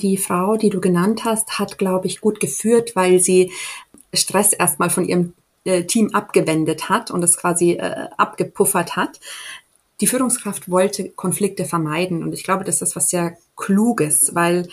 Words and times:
Die 0.00 0.16
Frau, 0.16 0.56
die 0.56 0.70
du 0.70 0.80
genannt 0.80 1.24
hast, 1.24 1.58
hat, 1.58 1.78
glaube 1.78 2.06
ich, 2.06 2.20
gut 2.20 2.40
geführt, 2.40 2.96
weil 2.96 3.20
sie 3.20 3.52
Stress 4.14 4.52
erstmal 4.52 4.90
von 4.90 5.04
ihrem 5.04 5.34
äh, 5.64 5.84
Team 5.84 6.14
abgewendet 6.14 6.88
hat 6.88 7.10
und 7.10 7.22
es 7.22 7.36
quasi 7.36 7.72
äh, 7.72 8.08
abgepuffert 8.16 8.96
hat. 8.96 9.20
Die 10.00 10.06
Führungskraft 10.06 10.70
wollte 10.70 11.10
Konflikte 11.10 11.66
vermeiden 11.66 12.22
und 12.22 12.32
ich 12.32 12.42
glaube, 12.44 12.64
das 12.64 12.80
ist 12.80 12.96
was 12.96 13.10
sehr 13.10 13.36
Kluges, 13.56 14.34
weil 14.34 14.68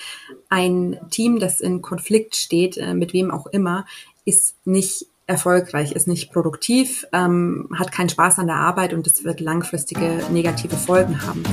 ein 0.48 0.98
Team, 1.10 1.40
das 1.40 1.60
in 1.60 1.82
Konflikt 1.82 2.38
steht, 2.38 2.78
äh, 2.78 2.94
mit 2.94 3.12
wem 3.12 3.32
auch 3.32 3.48
immer, 3.48 3.86
ist 4.24 4.56
nicht 4.64 5.08
erfolgreich, 5.26 5.92
ist 5.92 6.08
nicht 6.08 6.32
produktiv, 6.32 7.06
ähm, 7.12 7.68
hat 7.78 7.92
keinen 7.92 8.08
Spaß 8.08 8.40
an 8.40 8.48
der 8.48 8.56
Arbeit 8.56 8.94
und 8.94 9.06
es 9.06 9.26
wird 9.26 9.42
langfristige 9.42 10.24
negative 10.32 10.78
Folgen 10.78 11.22
haben. 11.28 11.44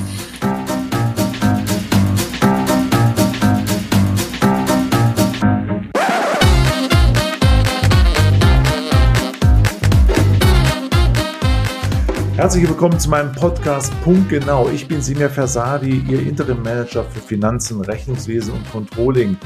Herzlich 12.45 12.69
willkommen 12.69 13.01
zu 13.01 13.09
meinem 13.09 13.33
Podcast 13.33 13.91
Punkt 14.03 14.29
Genau. 14.29 14.69
Ich 14.69 14.87
bin 14.87 15.01
Simir 15.01 15.30
Fersadi, 15.30 16.05
Ihr 16.07 16.21
Interim 16.21 16.62
Manager 16.62 17.03
für 17.03 17.20
Finanzen, 17.20 17.80
Rechnungswesen 17.80 18.53
und 18.53 18.70
Controlling. 18.70 19.39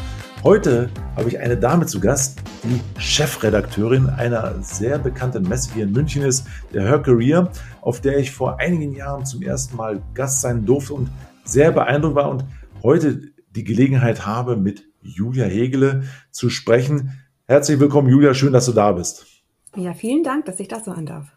Heute 0.43 0.91
habe 1.15 1.29
ich 1.29 1.39
eine 1.39 1.57
Dame 1.57 1.87
zu 1.87 2.01
Gast, 2.01 2.41
die 2.65 2.81
Chefredakteurin 3.01 4.09
einer 4.09 4.61
sehr 4.63 4.99
bekannten 4.99 5.49
Messe 5.49 5.75
hier 5.75 5.85
in 5.85 5.93
München 5.93 6.23
ist, 6.23 6.45
der 6.75 6.89
Her 6.89 6.99
Career, 6.99 7.53
auf 7.83 8.01
der 8.01 8.19
ich 8.19 8.33
vor 8.33 8.59
einigen 8.59 8.97
Jahren 8.97 9.25
zum 9.25 9.43
ersten 9.43 9.77
Mal 9.77 10.03
Gast 10.15 10.41
sein 10.41 10.67
durfte 10.67 10.95
und 10.95 11.09
sehr 11.45 11.71
beeindruckt 11.71 12.17
war 12.17 12.29
und 12.29 12.47
heute 12.83 13.21
die 13.55 13.63
Gelegenheit 13.63 14.27
habe, 14.27 14.57
mit 14.57 14.89
Julia 15.03 15.45
Hegele 15.45 16.03
zu 16.33 16.51
sprechen. 16.51 17.13
Herzlich 17.47 17.79
willkommen, 17.79 18.09
Julia. 18.09 18.35
Schön, 18.35 18.53
dass 18.53 18.67
du 18.67 18.73
da 18.73 18.91
bist. 18.91 19.25
Ja, 19.77 19.95
vielen 19.95 20.25
Dank, 20.25 20.47
dass 20.47 20.59
ich 20.59 20.67
das 20.67 20.85
so 20.85 20.91
an 20.91 21.07
darf. 21.07 21.29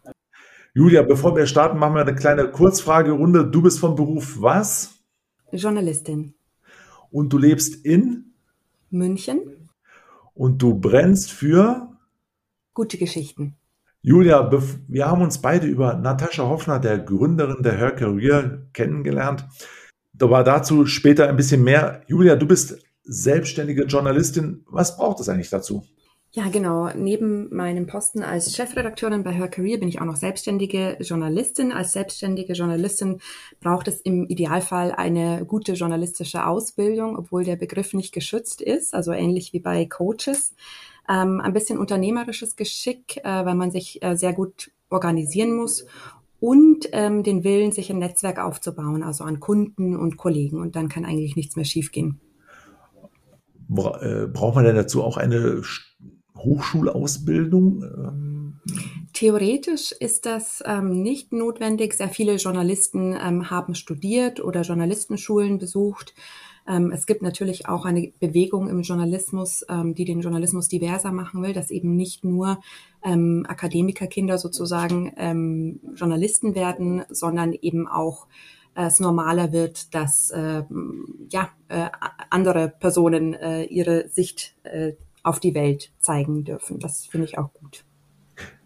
Julia, 0.74 1.02
bevor 1.02 1.36
wir 1.36 1.46
starten, 1.46 1.78
machen 1.78 1.96
wir 1.96 2.00
eine 2.00 2.14
kleine 2.14 2.50
Kurzfragerunde. 2.50 3.44
Du 3.46 3.60
bist 3.60 3.78
vom 3.78 3.94
Beruf 3.94 4.40
was? 4.40 4.94
Journalistin. 5.52 6.32
Und 7.10 7.30
du 7.30 7.36
lebst 7.36 7.84
in? 7.84 8.32
München. 8.88 9.68
Und 10.32 10.62
du 10.62 10.80
brennst 10.80 11.30
für? 11.30 11.90
Gute 12.72 12.96
Geschichten. 12.96 13.54
Julia, 14.00 14.50
wir 14.88 15.06
haben 15.06 15.20
uns 15.20 15.42
beide 15.42 15.66
über 15.66 15.92
Natascha 15.92 16.44
Hoffner, 16.44 16.78
der 16.78 17.00
Gründerin 17.00 17.62
der 17.62 17.76
Her 17.76 17.92
Career, 17.94 18.62
kennengelernt. 18.72 19.46
Da 20.14 20.30
war 20.30 20.42
dazu 20.42 20.86
später 20.86 21.28
ein 21.28 21.36
bisschen 21.36 21.62
mehr. 21.62 22.02
Julia, 22.06 22.34
du 22.34 22.46
bist 22.46 22.78
selbstständige 23.04 23.84
Journalistin. 23.84 24.64
Was 24.70 24.96
braucht 24.96 25.20
es 25.20 25.28
eigentlich 25.28 25.50
dazu? 25.50 25.84
Ja, 26.34 26.48
genau. 26.48 26.88
Neben 26.96 27.54
meinem 27.54 27.86
Posten 27.86 28.22
als 28.22 28.56
Chefredakteurin 28.56 29.22
bei 29.22 29.32
Her 29.32 29.48
Career 29.48 29.78
bin 29.78 29.88
ich 29.88 30.00
auch 30.00 30.06
noch 30.06 30.16
selbstständige 30.16 30.96
Journalistin. 30.98 31.72
Als 31.72 31.92
selbstständige 31.92 32.54
Journalistin 32.54 33.18
braucht 33.60 33.86
es 33.86 34.00
im 34.00 34.26
Idealfall 34.26 34.92
eine 34.92 35.44
gute 35.44 35.74
journalistische 35.74 36.46
Ausbildung, 36.46 37.18
obwohl 37.18 37.44
der 37.44 37.56
Begriff 37.56 37.92
nicht 37.92 38.12
geschützt 38.14 38.62
ist, 38.62 38.94
also 38.94 39.12
ähnlich 39.12 39.52
wie 39.52 39.60
bei 39.60 39.84
Coaches. 39.84 40.54
Ähm, 41.06 41.38
ein 41.42 41.52
bisschen 41.52 41.78
unternehmerisches 41.78 42.56
Geschick, 42.56 43.18
äh, 43.18 43.44
weil 43.44 43.54
man 43.54 43.70
sich 43.70 44.02
äh, 44.02 44.16
sehr 44.16 44.32
gut 44.32 44.70
organisieren 44.88 45.54
muss 45.54 45.84
und 46.40 46.88
ähm, 46.92 47.24
den 47.24 47.44
Willen, 47.44 47.72
sich 47.72 47.90
ein 47.90 47.98
Netzwerk 47.98 48.38
aufzubauen, 48.38 49.02
also 49.02 49.24
an 49.24 49.38
Kunden 49.38 49.96
und 49.96 50.16
Kollegen. 50.16 50.62
Und 50.62 50.76
dann 50.76 50.88
kann 50.88 51.04
eigentlich 51.04 51.36
nichts 51.36 51.56
mehr 51.56 51.66
schiefgehen. 51.66 52.22
Äh, 53.70 54.26
braucht 54.26 54.54
man 54.54 54.64
denn 54.64 54.76
dazu 54.76 55.02
auch 55.02 55.18
eine 55.18 55.62
Hochschulausbildung? 56.44 57.82
Ähm, 57.82 58.60
Theoretisch 59.12 59.92
ist 59.92 60.26
das 60.26 60.62
ähm, 60.66 61.02
nicht 61.02 61.32
notwendig. 61.32 61.94
Sehr 61.94 62.08
viele 62.08 62.36
Journalisten 62.36 63.16
ähm, 63.20 63.50
haben 63.50 63.74
studiert 63.74 64.42
oder 64.42 64.62
Journalistenschulen 64.62 65.58
besucht. 65.58 66.14
Ähm, 66.66 66.92
es 66.92 67.06
gibt 67.06 67.22
natürlich 67.22 67.68
auch 67.68 67.84
eine 67.84 68.12
Bewegung 68.20 68.68
im 68.68 68.82
Journalismus, 68.82 69.64
ähm, 69.68 69.94
die 69.94 70.04
den 70.04 70.20
Journalismus 70.20 70.68
diverser 70.68 71.12
machen 71.12 71.42
will, 71.42 71.52
dass 71.52 71.70
eben 71.70 71.96
nicht 71.96 72.24
nur 72.24 72.60
ähm, 73.04 73.44
Akademikerkinder 73.48 74.38
sozusagen 74.38 75.12
Journalisten 75.96 76.54
werden, 76.54 77.02
sondern 77.08 77.52
eben 77.52 77.88
auch 77.88 78.28
äh, 78.74 78.86
es 78.86 79.00
normaler 79.00 79.52
wird, 79.52 79.94
dass 79.94 80.30
äh, 80.30 80.62
ja, 81.30 81.50
äh, 81.68 81.88
andere 82.30 82.68
Personen 82.68 83.34
äh, 83.34 83.64
ihre 83.64 84.08
Sicht 84.08 84.54
äh, 84.64 84.92
auf 85.22 85.40
die 85.40 85.54
Welt 85.54 85.92
zeigen 85.98 86.44
dürfen. 86.44 86.78
Das 86.78 87.06
finde 87.06 87.26
ich 87.26 87.38
auch 87.38 87.52
gut. 87.52 87.84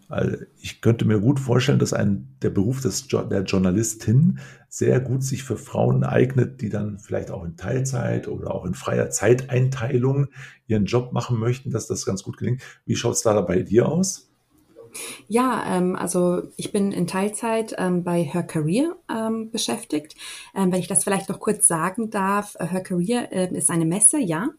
Also 0.09 0.37
ich 0.61 0.79
könnte 0.79 1.03
mir 1.03 1.19
gut 1.19 1.39
vorstellen, 1.39 1.79
dass 1.79 1.91
ein, 1.91 2.29
der 2.41 2.49
Beruf 2.49 2.81
des, 2.81 3.07
der 3.07 3.43
Journalistin 3.43 4.39
sehr 4.69 5.01
gut 5.01 5.23
sich 5.23 5.43
für 5.43 5.57
Frauen 5.57 6.03
eignet, 6.03 6.61
die 6.61 6.69
dann 6.69 6.97
vielleicht 6.99 7.29
auch 7.29 7.43
in 7.43 7.57
Teilzeit 7.57 8.27
oder 8.29 8.53
auch 8.53 8.65
in 8.65 8.73
freier 8.73 9.09
Zeiteinteilung 9.09 10.27
ihren 10.65 10.85
Job 10.85 11.11
machen 11.11 11.37
möchten, 11.39 11.71
dass 11.71 11.87
das 11.87 12.05
ganz 12.05 12.23
gut 12.23 12.37
gelingt. 12.37 12.61
Wie 12.85 12.95
schaut 12.95 13.15
es 13.15 13.21
da 13.21 13.39
bei 13.41 13.63
dir 13.63 13.89
aus? 13.89 14.26
Ja, 15.27 15.63
ähm, 15.67 15.95
also 15.95 16.43
ich 16.55 16.71
bin 16.71 16.91
in 16.91 17.07
Teilzeit 17.07 17.75
ähm, 17.77 18.03
bei 18.03 18.23
Her 18.23 18.43
Career 18.43 18.95
ähm, 19.09 19.51
beschäftigt. 19.51 20.15
Ähm, 20.55 20.71
wenn 20.71 20.79
ich 20.79 20.87
das 20.87 21.03
vielleicht 21.03 21.29
noch 21.29 21.39
kurz 21.39 21.67
sagen 21.67 22.09
darf, 22.09 22.55
äh, 22.59 22.67
Her 22.67 22.81
Career 22.81 23.31
äh, 23.31 23.53
ist 23.55 23.69
eine 23.69 23.85
Messe, 23.85 24.19
ja, 24.19 24.49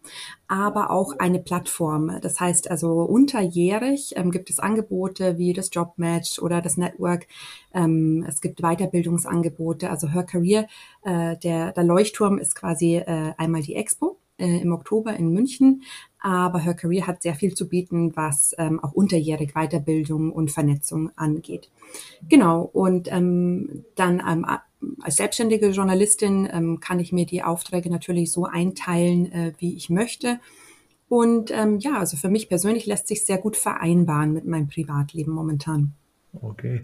aber 0.46 0.90
auch 0.90 1.18
eine 1.18 1.38
Plattform. 1.38 2.18
Das 2.20 2.40
heißt 2.40 2.70
also 2.70 3.02
unterjährig 3.02 4.14
ähm, 4.16 4.30
gibt 4.30 4.50
es 4.50 4.58
Angebote 4.58 5.38
wie 5.38 5.52
das 5.52 5.70
Jobmatch 5.72 6.38
oder 6.38 6.60
das 6.60 6.76
Network. 6.76 7.26
Ähm, 7.72 8.24
es 8.28 8.40
gibt 8.40 8.60
Weiterbildungsangebote. 8.60 9.90
Also 9.90 10.08
Her 10.08 10.24
Career, 10.24 10.66
äh, 11.04 11.36
der, 11.36 11.72
der 11.72 11.84
Leuchtturm 11.84 12.38
ist 12.38 12.54
quasi 12.54 12.96
äh, 12.96 13.32
einmal 13.36 13.62
die 13.62 13.74
Expo 13.74 14.18
äh, 14.38 14.60
im 14.60 14.72
Oktober 14.72 15.14
in 15.14 15.30
München. 15.30 15.82
Aber 16.20 16.58
Her 16.58 16.74
Career 16.74 17.06
hat 17.06 17.22
sehr 17.22 17.34
viel 17.34 17.54
zu 17.54 17.68
bieten, 17.68 18.16
was 18.16 18.54
ähm, 18.58 18.80
auch 18.80 18.92
unterjährig 18.92 19.54
Weiterbildung 19.54 20.32
und 20.32 20.50
Vernetzung 20.50 21.10
angeht. 21.16 21.70
Genau, 22.28 22.62
und 22.62 23.10
ähm, 23.10 23.84
dann 23.94 24.22
ähm, 24.28 24.46
als 25.00 25.16
selbstständige 25.16 25.68
Journalistin 25.70 26.48
ähm, 26.52 26.80
kann 26.80 27.00
ich 27.00 27.12
mir 27.12 27.26
die 27.26 27.42
Aufträge 27.42 27.90
natürlich 27.90 28.32
so 28.32 28.46
einteilen, 28.46 29.32
äh, 29.32 29.52
wie 29.58 29.76
ich 29.76 29.90
möchte. 29.90 30.40
Und 31.08 31.50
ähm, 31.50 31.78
ja, 31.78 31.98
also 31.98 32.16
für 32.16 32.28
mich 32.28 32.48
persönlich 32.48 32.86
lässt 32.86 33.08
sich 33.08 33.24
sehr 33.24 33.38
gut 33.38 33.56
vereinbaren 33.56 34.32
mit 34.32 34.46
meinem 34.46 34.68
Privatleben 34.68 35.32
momentan. 35.32 35.94
Okay. 36.42 36.82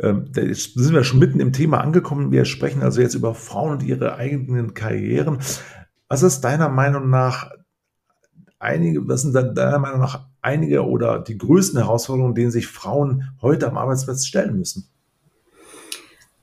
Ähm, 0.00 0.28
da 0.32 0.42
sind 0.42 0.94
wir 0.94 1.04
schon 1.04 1.18
mitten 1.18 1.40
im 1.40 1.52
Thema 1.52 1.80
angekommen. 1.80 2.30
Wir 2.30 2.44
sprechen 2.44 2.82
also 2.82 3.00
jetzt 3.00 3.14
über 3.14 3.34
Frauen 3.34 3.72
und 3.72 3.82
ihre 3.82 4.16
eigenen 4.16 4.74
Karrieren. 4.74 5.38
Was 6.08 6.22
ist 6.22 6.42
deiner 6.42 6.68
Meinung 6.68 7.10
nach 7.10 7.50
einige, 8.64 9.06
was 9.06 9.22
sind 9.22 9.34
deiner 9.34 9.78
Meinung 9.78 10.00
nach 10.00 10.26
einige 10.42 10.86
oder 10.86 11.20
die 11.20 11.38
größten 11.38 11.78
Herausforderungen, 11.78 12.34
denen 12.34 12.50
sich 12.50 12.66
Frauen 12.66 13.30
heute 13.40 13.68
am 13.68 13.78
Arbeitsplatz 13.78 14.26
stellen 14.26 14.58
müssen? 14.58 14.88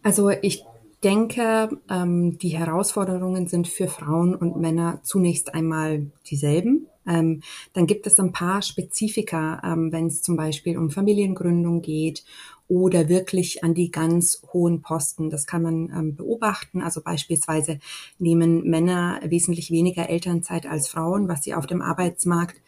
Also 0.03 0.29
ich 0.29 0.63
denke, 1.03 1.69
ähm, 1.89 2.37
die 2.37 2.49
Herausforderungen 2.49 3.47
sind 3.47 3.67
für 3.67 3.87
Frauen 3.87 4.35
und 4.35 4.57
Männer 4.57 4.99
zunächst 5.03 5.53
einmal 5.53 6.07
dieselben. 6.27 6.87
Ähm, 7.07 7.41
dann 7.73 7.87
gibt 7.87 8.05
es 8.05 8.19
ein 8.19 8.31
paar 8.31 8.61
Spezifika, 8.61 9.61
ähm, 9.63 9.91
wenn 9.91 10.05
es 10.07 10.21
zum 10.21 10.35
Beispiel 10.35 10.77
um 10.77 10.91
Familiengründung 10.91 11.81
geht 11.81 12.23
oder 12.71 13.09
wirklich 13.09 13.65
an 13.65 13.73
die 13.73 13.91
ganz 13.91 14.41
hohen 14.53 14.81
Posten. 14.81 15.29
Das 15.29 15.45
kann 15.45 15.61
man 15.61 15.89
ähm, 15.89 16.15
beobachten. 16.15 16.81
Also 16.81 17.01
beispielsweise 17.01 17.79
nehmen 18.17 18.63
Männer 18.63 19.19
wesentlich 19.25 19.71
weniger 19.71 20.09
Elternzeit 20.09 20.65
als 20.65 20.87
Frauen, 20.87 21.27
was 21.27 21.43
sie 21.43 21.53
auf 21.53 21.67
dem 21.67 21.81
Arbeitsmarkt 21.81 22.61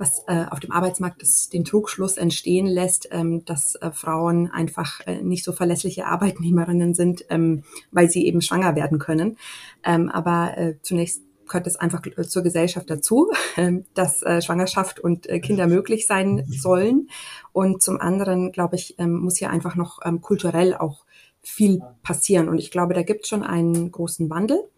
was 0.00 0.22
äh, 0.28 0.44
auf 0.48 0.60
dem 0.60 0.70
Arbeitsmarkt 0.70 1.22
das, 1.22 1.48
den 1.48 1.64
Trugschluss 1.64 2.18
entstehen 2.18 2.68
lässt, 2.68 3.08
ähm, 3.10 3.44
dass 3.46 3.74
äh, 3.74 3.90
Frauen 3.90 4.48
einfach 4.48 5.04
äh, 5.08 5.22
nicht 5.22 5.42
so 5.42 5.50
verlässliche 5.50 6.06
Arbeitnehmerinnen 6.06 6.94
sind, 6.94 7.24
ähm, 7.30 7.64
weil 7.90 8.08
sie 8.08 8.24
eben 8.24 8.40
schwanger 8.40 8.76
werden 8.76 9.00
können. 9.00 9.38
Ähm, 9.82 10.08
aber 10.08 10.56
äh, 10.56 10.74
zunächst 10.82 11.22
gehört 11.48 11.66
es 11.66 11.76
einfach 11.76 12.02
zur 12.26 12.42
Gesellschaft 12.42 12.90
dazu, 12.90 13.30
ähm, 13.56 13.84
dass 13.94 14.22
äh, 14.22 14.40
Schwangerschaft 14.42 15.00
und 15.00 15.28
äh, 15.28 15.40
Kinder 15.40 15.66
möglich 15.66 16.06
sein 16.06 16.44
sollen. 16.48 17.08
Und 17.52 17.82
zum 17.82 18.00
anderen, 18.00 18.52
glaube 18.52 18.76
ich, 18.76 18.98
ähm, 18.98 19.18
muss 19.18 19.36
hier 19.38 19.50
einfach 19.50 19.74
noch 19.74 20.00
ähm, 20.04 20.20
kulturell 20.20 20.74
auch 20.74 21.04
viel 21.42 21.82
passieren. 22.02 22.48
Und 22.48 22.58
ich 22.58 22.70
glaube, 22.70 22.94
da 22.94 23.02
gibt 23.02 23.24
es 23.24 23.28
schon 23.28 23.42
einen 23.42 23.90
großen 23.90 24.28
Wandel. 24.30 24.68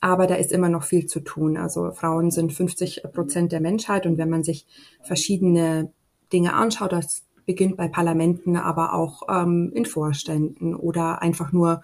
Aber 0.00 0.26
da 0.26 0.34
ist 0.34 0.52
immer 0.52 0.68
noch 0.68 0.82
viel 0.82 1.06
zu 1.06 1.20
tun. 1.20 1.56
Also 1.56 1.92
Frauen 1.92 2.30
sind 2.30 2.52
50 2.52 3.04
Prozent 3.12 3.52
der 3.52 3.60
Menschheit. 3.60 4.06
Und 4.06 4.18
wenn 4.18 4.28
man 4.28 4.42
sich 4.42 4.66
verschiedene 5.02 5.92
Dinge 6.32 6.54
anschaut, 6.54 6.92
das 6.92 7.24
beginnt 7.46 7.76
bei 7.76 7.88
Parlamenten, 7.88 8.56
aber 8.56 8.94
auch 8.94 9.22
ähm, 9.28 9.70
in 9.74 9.86
Vorständen 9.86 10.74
oder 10.74 11.22
einfach 11.22 11.52
nur 11.52 11.82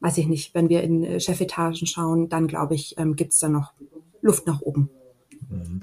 weiß 0.00 0.18
ich 0.18 0.26
nicht, 0.26 0.54
wenn 0.54 0.68
wir 0.68 0.82
in 0.82 1.04
äh, 1.04 1.20
Chefetagen 1.20 1.86
schauen, 1.86 2.28
dann 2.28 2.46
glaube 2.46 2.74
ich, 2.74 2.96
ähm, 2.98 3.16
gibt 3.16 3.32
es 3.32 3.38
da 3.38 3.48
noch 3.48 3.72
Luft 4.22 4.46
nach 4.46 4.60
oben. 4.60 4.90
Mhm. 5.48 5.80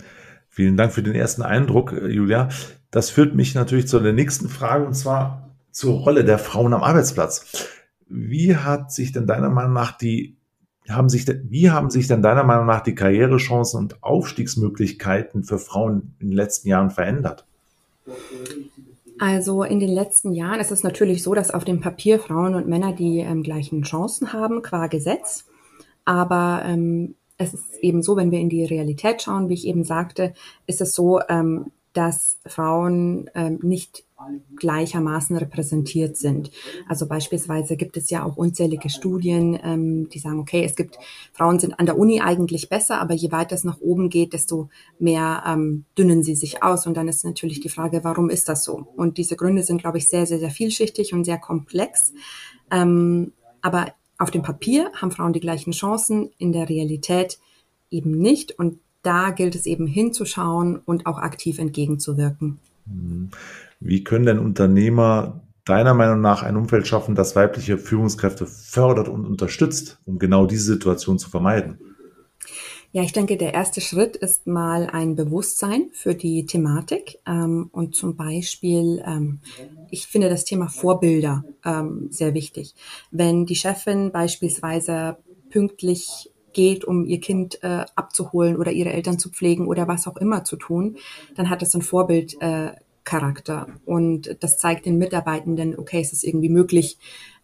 Vielen 0.49 0.77
Dank 0.77 0.91
für 0.91 1.03
den 1.03 1.15
ersten 1.15 1.43
Eindruck, 1.43 1.93
äh, 1.93 2.07
Julia. 2.07 2.49
Das 2.91 3.09
führt 3.09 3.35
mich 3.35 3.53
natürlich 3.55 3.87
zu 3.87 3.99
der 3.99 4.13
nächsten 4.13 4.49
Frage 4.49 4.85
und 4.85 4.95
zwar 4.95 5.55
zur 5.71 5.99
Rolle 5.99 6.25
der 6.25 6.39
Frauen 6.39 6.73
am 6.73 6.83
Arbeitsplatz. 6.83 7.67
Wie 8.07 8.55
hat 8.55 8.91
sich 8.91 9.11
denn 9.11 9.27
deiner 9.27 9.49
Meinung 9.49 9.73
nach 9.73 9.97
die 9.97 10.37
haben 10.89 11.09
sich, 11.09 11.27
wie 11.27 11.69
haben 11.69 11.89
sich 11.89 12.07
denn 12.07 12.21
deiner 12.21 12.43
Meinung 12.43 12.65
nach 12.65 12.81
die 12.81 12.95
Karrierechancen 12.95 13.79
und 13.79 14.03
Aufstiegsmöglichkeiten 14.03 15.43
für 15.43 15.59
Frauen 15.59 16.15
in 16.19 16.29
den 16.29 16.35
letzten 16.35 16.69
Jahren 16.69 16.91
verändert? 16.91 17.45
Also 19.19 19.63
in 19.63 19.79
den 19.79 19.89
letzten 19.89 20.33
Jahren 20.33 20.59
ist 20.59 20.71
es 20.71 20.83
natürlich 20.83 21.23
so, 21.23 21.33
dass 21.33 21.51
auf 21.51 21.65
dem 21.65 21.79
Papier 21.79 22.19
Frauen 22.19 22.55
und 22.55 22.67
Männer 22.67 22.93
die 22.93 23.19
ähm, 23.19 23.43
gleichen 23.43 23.83
Chancen 23.83 24.33
haben 24.33 24.61
qua 24.61 24.87
Gesetz. 24.87 25.45
Aber 26.05 26.61
ähm, 26.65 27.15
es 27.37 27.53
ist 27.53 27.77
eben 27.81 28.01
so, 28.01 28.15
wenn 28.15 28.31
wir 28.31 28.39
in 28.39 28.49
die 28.49 28.65
Realität 28.65 29.21
schauen, 29.21 29.49
wie 29.49 29.55
ich 29.55 29.67
eben 29.67 29.83
sagte, 29.83 30.33
ist 30.65 30.81
es 30.81 30.93
so, 30.93 31.19
ähm, 31.29 31.71
dass 31.93 32.37
Frauen 32.45 33.29
ähm, 33.33 33.59
nicht 33.61 34.03
gleichermaßen 34.55 35.37
repräsentiert 35.37 36.17
sind. 36.17 36.51
Also 36.87 37.07
beispielsweise 37.07 37.77
gibt 37.77 37.97
es 37.97 38.09
ja 38.09 38.23
auch 38.23 38.35
unzählige 38.35 38.89
Studien, 38.89 39.59
ähm, 39.63 40.09
die 40.09 40.19
sagen, 40.19 40.39
okay, 40.39 40.63
es 40.63 40.75
gibt 40.75 40.97
Frauen 41.33 41.59
sind 41.59 41.79
an 41.79 41.85
der 41.85 41.97
Uni 41.97 42.21
eigentlich 42.21 42.69
besser, 42.69 42.99
aber 42.99 43.13
je 43.13 43.31
weiter 43.31 43.55
es 43.55 43.63
nach 43.63 43.79
oben 43.79 44.09
geht, 44.09 44.33
desto 44.33 44.69
mehr 44.99 45.43
ähm, 45.45 45.85
dünnen 45.97 46.23
sie 46.23 46.35
sich 46.35 46.63
aus. 46.63 46.87
Und 46.87 46.97
dann 46.97 47.07
ist 47.07 47.25
natürlich 47.25 47.59
die 47.59 47.69
Frage, 47.69 48.03
warum 48.03 48.29
ist 48.29 48.49
das 48.49 48.63
so? 48.63 48.87
Und 48.95 49.17
diese 49.17 49.35
Gründe 49.35 49.63
sind, 49.63 49.79
glaube 49.79 49.99
ich, 49.99 50.09
sehr, 50.09 50.25
sehr, 50.25 50.39
sehr 50.39 50.51
vielschichtig 50.51 51.13
und 51.13 51.23
sehr 51.23 51.37
komplex. 51.37 52.13
Ähm, 52.71 53.33
aber 53.61 53.93
auf 54.17 54.31
dem 54.31 54.41
Papier 54.41 54.91
haben 54.95 55.11
Frauen 55.11 55.33
die 55.33 55.39
gleichen 55.39 55.73
Chancen, 55.73 56.31
in 56.39 56.53
der 56.53 56.69
Realität 56.69 57.39
eben 57.91 58.17
nicht. 58.17 58.57
Und 58.57 58.79
da 59.03 59.29
gilt 59.29 59.55
es 59.55 59.65
eben 59.65 59.85
hinzuschauen 59.85 60.81
und 60.83 61.05
auch 61.05 61.19
aktiv 61.19 61.59
entgegenzuwirken. 61.59 62.59
Wie 63.79 64.03
können 64.03 64.25
denn 64.25 64.39
Unternehmer 64.39 65.41
deiner 65.65 65.93
Meinung 65.93 66.21
nach 66.21 66.43
ein 66.43 66.55
Umfeld 66.55 66.87
schaffen, 66.87 67.15
das 67.15 67.35
weibliche 67.35 67.77
Führungskräfte 67.77 68.45
fördert 68.45 69.09
und 69.09 69.25
unterstützt, 69.25 69.99
um 70.05 70.17
genau 70.17 70.45
diese 70.45 70.73
Situation 70.73 71.19
zu 71.19 71.29
vermeiden? 71.29 71.79
Ja, 72.93 73.03
ich 73.03 73.11
denke, 73.11 73.35
der 73.35 73.53
erste 73.53 73.81
Schritt 73.81 74.15
ist 74.15 74.47
mal 74.47 74.87
ein 74.89 75.15
Bewusstsein 75.15 75.89
für 75.91 76.15
die 76.15 76.45
Thematik 76.45 77.19
ähm, 77.27 77.69
und 77.71 77.95
zum 77.95 78.15
Beispiel, 78.15 79.03
ähm, 79.05 79.39
ich 79.91 80.07
finde 80.07 80.29
das 80.29 80.45
Thema 80.45 80.69
Vorbilder 80.69 81.43
ähm, 81.65 82.07
sehr 82.09 82.33
wichtig. 82.33 82.75
Wenn 83.11 83.45
die 83.45 83.55
Chefin 83.55 84.11
beispielsweise 84.11 85.17
pünktlich 85.49 86.31
geht, 86.53 86.85
um 86.85 87.05
ihr 87.05 87.19
Kind 87.19 87.61
äh, 87.61 87.85
abzuholen 87.95 88.55
oder 88.55 88.71
ihre 88.71 88.93
Eltern 88.93 89.19
zu 89.19 89.29
pflegen 89.29 89.67
oder 89.67 89.87
was 89.87 90.07
auch 90.07 90.17
immer 90.17 90.45
zu 90.45 90.55
tun, 90.55 90.95
dann 91.35 91.49
hat 91.49 91.61
das 91.61 91.75
ein 91.75 91.81
Vorbild 91.81 92.41
äh, 92.41 92.71
Charakter. 93.07 93.67
Und 93.85 94.35
das 94.41 94.57
zeigt 94.57 94.85
den 94.85 94.97
Mitarbeitenden, 94.97 95.79
okay, 95.79 96.01
es 96.01 96.11
ist 96.11 96.25
irgendwie 96.25 96.49
möglich, 96.49 96.97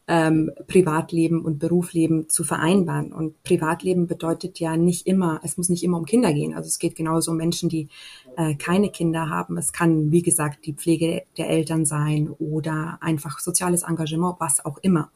ähm, 0.09 0.51
Privatleben 0.67 1.41
und 1.41 1.59
Berufsleben 1.59 2.27
zu 2.27 2.43
vereinbaren. 2.43 3.13
Und 3.13 3.41
Privatleben 3.43 4.07
bedeutet 4.07 4.59
ja 4.59 4.75
nicht 4.75 5.07
immer, 5.07 5.39
es 5.41 5.55
muss 5.55 5.69
nicht 5.69 5.85
immer 5.85 5.97
um 5.97 6.05
Kinder 6.05 6.33
gehen. 6.33 6.53
Also 6.53 6.67
es 6.67 6.79
geht 6.79 6.97
genauso 6.97 7.31
um 7.31 7.37
Menschen, 7.37 7.69
die 7.69 7.87
äh, 8.35 8.55
keine 8.55 8.89
Kinder 8.89 9.29
haben. 9.29 9.57
Es 9.57 9.71
kann, 9.71 10.11
wie 10.11 10.21
gesagt, 10.21 10.65
die 10.65 10.73
Pflege 10.73 11.23
der 11.37 11.49
Eltern 11.49 11.85
sein 11.85 12.29
oder 12.29 12.97
einfach 12.99 13.39
soziales 13.39 13.83
Engagement, 13.83 14.35
was 14.39 14.65
auch 14.65 14.79
immer. 14.79 15.11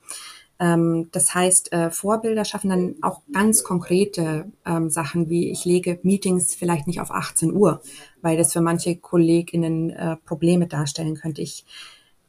Ähm, 0.59 1.09
das 1.11 1.33
heißt, 1.35 1.71
äh, 1.71 1.91
Vorbilder 1.91 2.45
schaffen 2.45 2.69
dann 2.69 2.95
auch 3.01 3.21
ganz 3.31 3.63
konkrete 3.63 4.51
ähm, 4.65 4.89
Sachen, 4.89 5.29
wie 5.29 5.51
ich 5.51 5.65
lege 5.65 5.99
Meetings 6.03 6.55
vielleicht 6.55 6.87
nicht 6.87 6.99
auf 6.99 7.11
18 7.11 7.53
Uhr, 7.53 7.81
weil 8.21 8.37
das 8.37 8.53
für 8.53 8.61
manche 8.61 8.95
KollegInnen 8.95 9.91
äh, 9.91 10.15
Probleme 10.17 10.67
darstellen 10.67 11.15
könnte. 11.15 11.41
Ich 11.41 11.65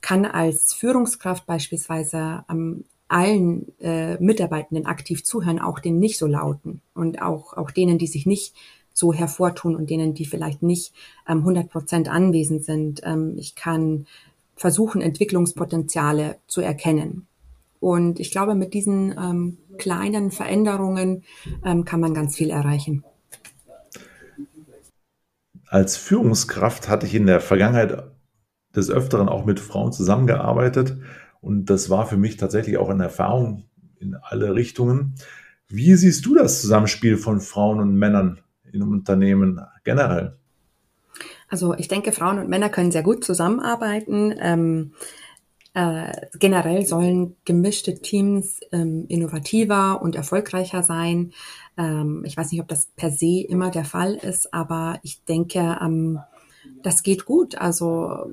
kann 0.01 0.27
als 0.27 0.75
Führungskraft 0.75 1.47
beispielsweise 1.47 2.45
ähm, 2.51 2.85
allen 3.09 3.73
äh, 3.81 4.19
Mitarbeitenden 4.23 4.85
aktiv 4.85 5.25
zuhören, 5.25 5.59
auch 5.59 5.79
den 5.79 5.99
nicht 5.99 6.19
so 6.19 6.27
lauten 6.27 6.83
und 6.95 7.23
auch, 7.23 7.55
auch 7.55 7.71
denen, 7.71 7.97
die 7.97 8.07
sich 8.07 8.27
nicht 8.27 8.55
so 8.93 9.15
hervortun 9.15 9.75
und 9.77 9.89
denen, 9.89 10.13
die 10.13 10.27
vielleicht 10.27 10.63
nicht 10.63 10.93
ähm, 11.27 11.39
100 11.39 11.71
Prozent 11.71 12.09
anwesend 12.09 12.65
sind. 12.65 13.01
Ich 13.37 13.55
kann 13.55 14.07
versuchen, 14.57 15.01
Entwicklungspotenziale 15.01 16.37
zu 16.49 16.61
erkennen. 16.61 17.28
Und 17.81 18.21
ich 18.21 18.31
glaube, 18.31 18.55
mit 18.55 18.75
diesen 18.75 19.13
ähm, 19.13 19.59
kleinen 19.79 20.31
Veränderungen 20.31 21.25
ähm, 21.65 21.85
kann 21.85 22.01
man 22.01 22.15
ganz 22.15 22.37
viel 22.37 22.51
erreichen. 22.51 23.05
Als 25.67 25.97
Führungskraft 25.97 26.89
hatte 26.89 27.07
ich 27.07 27.15
in 27.15 27.27
der 27.27 27.41
Vergangenheit 27.41 28.11
des 28.75 28.91
Öfteren 28.91 29.29
auch 29.29 29.45
mit 29.45 29.61
Frauen 29.61 29.93
zusammengearbeitet 29.93 30.97
und 31.41 31.67
das 31.67 31.91
war 31.91 32.07
für 32.07 32.17
mich 32.17 32.37
tatsächlich 32.37 32.79
auch 32.79 32.89
eine 32.89 33.05
Erfahrung 33.05 33.65
in 33.99 34.15
alle 34.15 34.55
Richtungen. 34.55 35.15
Wie 35.69 35.95
siehst 35.95 36.25
du 36.27 36.35
das 36.35 36.61
Zusammenspiel 36.61 37.17
von 37.17 37.41
Frauen 37.41 37.81
und 37.81 37.95
Männern 37.95 38.41
in 38.65 38.83
einem 38.83 38.93
Unternehmen 38.93 39.61
generell? 39.85 40.37
Also 41.49 41.75
ich 41.75 41.89
denke, 41.89 42.13
Frauen 42.13 42.39
und 42.39 42.49
Männer 42.49 42.69
können 42.69 42.93
sehr 42.93 43.03
gut 43.03 43.25
zusammenarbeiten. 43.25 44.35
Ähm, 44.39 44.93
äh, 45.75 46.13
generell 46.39 46.87
sollen 46.87 47.37
gemischte 47.45 48.01
Teams 48.01 48.61
ähm, 48.73 49.07
innovativer 49.09 50.01
und 50.03 50.17
erfolgreicher 50.17 50.83
sein. 50.83 51.33
Ähm, 51.77 52.23
ich 52.27 52.37
weiß 52.37 52.51
nicht, 52.53 52.61
ob 52.61 52.69
das 52.69 52.89
per 52.97 53.11
se 53.11 53.43
immer 53.43 53.71
der 53.71 53.85
Fall 53.85 54.15
ist, 54.15 54.53
aber 54.53 54.99
ich 55.03 55.25
denke, 55.25 55.79
ähm, 55.81 56.21
das 56.83 57.03
geht 57.03 57.25
gut. 57.25 57.57
Also 57.57 58.31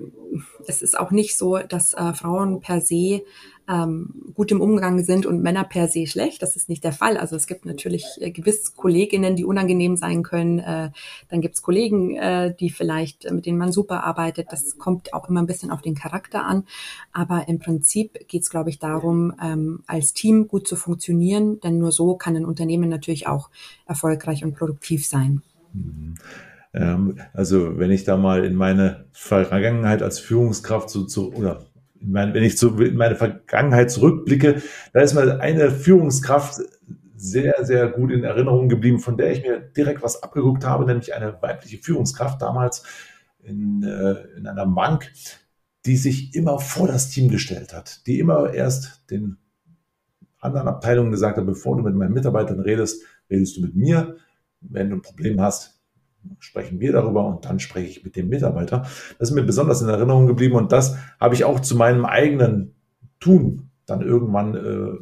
es 0.68 0.82
ist 0.82 0.98
auch 0.98 1.12
nicht 1.12 1.38
so, 1.38 1.58
dass 1.58 1.94
äh, 1.94 2.14
Frauen 2.14 2.62
per 2.62 2.82
se 2.82 3.22
ähm, 3.68 4.32
gut 4.36 4.52
im 4.52 4.62
Umgang 4.62 5.04
sind 5.04 5.26
und 5.26 5.42
Männer 5.42 5.64
per 5.64 5.88
se 5.88 6.06
schlecht. 6.06 6.42
Das 6.42 6.56
ist 6.56 6.70
nicht 6.70 6.84
der 6.84 6.92
Fall. 6.92 7.18
Also 7.18 7.36
es 7.36 7.48
gibt 7.48 7.66
natürlich 7.66 8.06
äh, 8.20 8.32
gewiss 8.32 8.76
Kolleginnen, 8.76 9.36
die 9.36 9.46
unangenehm 9.46 9.96
sein 9.96 10.24
können. 10.24 10.60
Äh, 10.60 10.92
dann 11.30 11.42
gibt 11.42 11.56
es 11.56 11.62
Kollegen, 11.62 12.16
äh, 12.16 12.54
die 12.56 12.70
vielleicht, 12.70 13.26
äh, 13.26 13.34
mit 13.34 13.46
denen 13.46 13.58
man 13.58 13.72
super 13.72 14.04
arbeitet. 14.04 14.48
Das 14.52 14.78
kommt 14.78 15.14
auch 15.14 15.30
immer 15.30 15.42
ein 15.42 15.48
bisschen 15.48 15.72
auf 15.72 15.82
den 15.82 15.96
Charakter 15.96 16.46
an. 16.46 16.66
Aber 17.12 17.48
im 17.48 17.60
Prinzip 17.60 18.28
geht 18.28 18.44
es, 18.44 18.50
glaube 18.50 18.70
ich, 18.70 18.80
darum, 18.80 19.34
ähm, 19.42 19.84
als 19.88 20.14
Team 20.14 20.48
gut 20.48 20.68
zu 20.68 20.76
funktionieren. 20.76 21.60
Denn 21.62 21.80
nur 21.80 21.92
so 21.92 22.16
kann 22.16 22.36
ein 22.36 22.46
Unternehmen 22.46 22.90
natürlich 22.90 23.28
auch 23.28 23.50
erfolgreich 23.88 24.44
und 24.44 24.56
produktiv 24.56 25.08
sein. 25.08 25.42
Mhm. 25.74 26.16
Ähm, 26.76 27.18
also 27.34 27.80
wenn 27.80 27.90
ich 27.90 28.04
da 28.04 28.18
mal 28.18 28.44
in 28.44 28.56
meine 28.56 29.06
Vergangenheit 29.14 30.04
als 30.04 30.20
Führungskraft 30.20 30.90
so 30.90 31.06
zu, 31.06 31.34
oder 31.34 31.66
in 32.00 32.12
mein, 32.12 32.34
wenn 32.34 32.44
ich 32.44 32.58
zu, 32.58 32.78
in 32.80 32.98
meine 32.98 33.16
Vergangenheit 33.16 33.90
zurückblicke, 33.90 34.62
da 34.94 35.02
ist 35.02 35.14
mal 35.14 35.40
eine 35.40 35.72
Führungskraft 35.72 36.60
sehr, 37.16 37.66
sehr 37.66 37.88
gut 37.88 38.12
in 38.12 38.26
Erinnerung 38.26 38.68
geblieben, 38.68 39.00
von 39.00 39.18
der 39.18 39.32
ich 39.32 39.42
mir 39.42 39.60
direkt 39.60 40.04
was 40.04 40.22
abgeguckt 40.22 40.66
habe, 40.66 40.86
nämlich 40.86 41.16
eine 41.16 41.42
weibliche 41.42 41.78
Führungskraft 41.78 42.42
damals 42.42 42.84
in, 43.42 43.82
äh, 43.84 44.38
in 44.38 44.46
einer 44.46 44.68
Bank, 44.68 45.12
die 45.86 45.96
sich 45.96 46.36
immer 46.36 46.60
vor 46.60 46.88
das 46.88 47.10
Team 47.10 47.30
gestellt 47.30 47.74
hat, 47.74 48.06
die 48.06 48.20
immer 48.20 48.54
erst 48.54 49.10
den 49.10 49.38
anderen 50.40 50.68
Abteilungen 50.68 51.12
gesagt 51.12 51.38
hat, 51.38 51.46
bevor 51.46 51.78
du 51.78 51.84
mit 51.84 51.96
meinen 51.96 52.14
Mitarbeitern 52.14 52.60
redest, 52.60 53.04
redest 53.30 53.56
du 53.56 53.62
mit 53.62 53.76
mir. 53.76 54.18
Wenn 54.60 54.90
du 54.90 54.98
ein 54.98 55.02
Problem 55.02 55.40
hast, 55.42 55.75
sprechen 56.40 56.80
wir 56.80 56.92
darüber 56.94 57.26
und 57.26 57.46
dann 57.46 57.60
spreche 57.60 57.88
ich 57.88 58.04
mit 58.04 58.16
dem 58.16 58.30
Mitarbeiter. 58.30 58.80
Das 59.20 59.30
ist 59.30 59.36
mir 59.36 59.44
besonders 59.44 59.82
in 59.82 59.90
Erinnerung 59.90 60.28
geblieben 60.28 60.56
und 60.56 60.72
das 60.72 60.96
habe 61.20 61.36
ich 61.36 61.44
auch 61.44 61.60
zu 61.60 61.76
meinem 61.76 62.06
eigenen 62.06 62.76
Tun 63.20 63.70
dann 63.86 64.02
irgendwann 64.02 64.56
äh, 64.56 64.98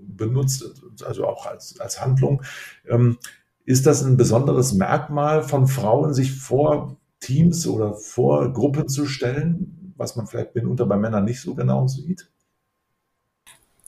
benutzt, 0.00 0.82
also 1.04 1.26
auch 1.26 1.46
als, 1.46 1.80
als 1.80 2.00
Handlung. 2.00 2.42
Ähm, 2.88 3.18
ist 3.64 3.86
das 3.86 4.04
ein 4.04 4.16
besonderes 4.16 4.74
Merkmal 4.74 5.42
von 5.42 5.66
Frauen, 5.66 6.12
sich 6.12 6.32
vor 6.32 6.96
Teams 7.20 7.66
oder 7.66 7.94
vor 7.94 8.52
Gruppen 8.52 8.88
zu 8.88 9.06
stellen, 9.06 9.92
was 9.96 10.16
man 10.16 10.26
vielleicht 10.26 10.54
mitunter 10.54 10.86
bei 10.86 10.96
Männern 10.96 11.24
nicht 11.24 11.40
so 11.40 11.54
genau 11.54 11.86
sieht? 11.86 12.30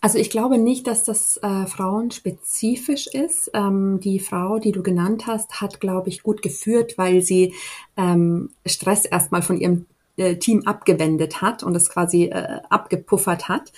Also 0.06 0.18
ich 0.18 0.30
glaube 0.30 0.56
nicht, 0.56 0.86
dass 0.86 1.02
das 1.02 1.36
äh, 1.38 1.66
frauenspezifisch 1.66 3.08
ist. 3.08 3.50
Ähm, 3.54 3.98
die 3.98 4.20
Frau, 4.20 4.60
die 4.60 4.70
du 4.70 4.84
genannt 4.84 5.26
hast, 5.26 5.60
hat, 5.60 5.80
glaube 5.80 6.10
ich, 6.10 6.22
gut 6.22 6.42
geführt, 6.42 6.96
weil 6.96 7.22
sie 7.22 7.54
ähm, 7.96 8.50
Stress 8.64 9.04
erstmal 9.04 9.42
von 9.42 9.60
ihrem 9.60 9.86
äh, 10.16 10.36
Team 10.36 10.62
abgewendet 10.64 11.42
hat 11.42 11.64
und 11.64 11.74
es 11.74 11.90
quasi 11.90 12.26
äh, 12.26 12.60
abgepuffert 12.70 13.48
hat. 13.48 13.72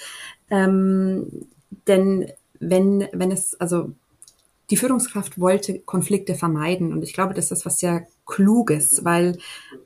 Ähm, 0.50 1.46
denn 1.86 2.30
wenn, 2.60 3.08
wenn 3.14 3.30
es, 3.30 3.58
also 3.58 3.92
die 4.68 4.76
Führungskraft 4.76 5.40
wollte 5.40 5.78
Konflikte 5.78 6.34
vermeiden 6.34 6.92
und 6.92 7.02
ich 7.04 7.14
glaube, 7.14 7.32
das 7.32 7.50
ist 7.52 7.64
was 7.64 7.78
sehr 7.78 8.06
Kluges, 8.26 9.02
weil 9.02 9.38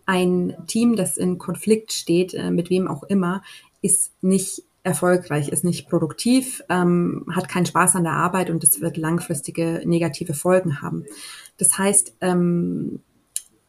ein 0.06 0.56
Team, 0.66 0.96
das 0.96 1.18
in 1.18 1.38
Konflikt 1.38 1.92
steht, 1.92 2.34
äh, 2.34 2.50
mit 2.50 2.68
wem 2.68 2.88
auch 2.88 3.04
immer, 3.04 3.44
ist 3.80 4.10
nicht 4.22 4.64
erfolgreich, 4.82 5.48
ist 5.48 5.64
nicht 5.64 5.88
produktiv, 5.88 6.62
ähm, 6.68 7.26
hat 7.34 7.48
keinen 7.48 7.66
Spaß 7.66 7.96
an 7.96 8.04
der 8.04 8.14
Arbeit 8.14 8.50
und 8.50 8.64
es 8.64 8.80
wird 8.80 8.96
langfristige 8.96 9.82
negative 9.84 10.34
Folgen 10.34 10.82
haben. 10.82 11.04
Das 11.56 11.78
heißt, 11.78 12.14
ähm, 12.20 13.00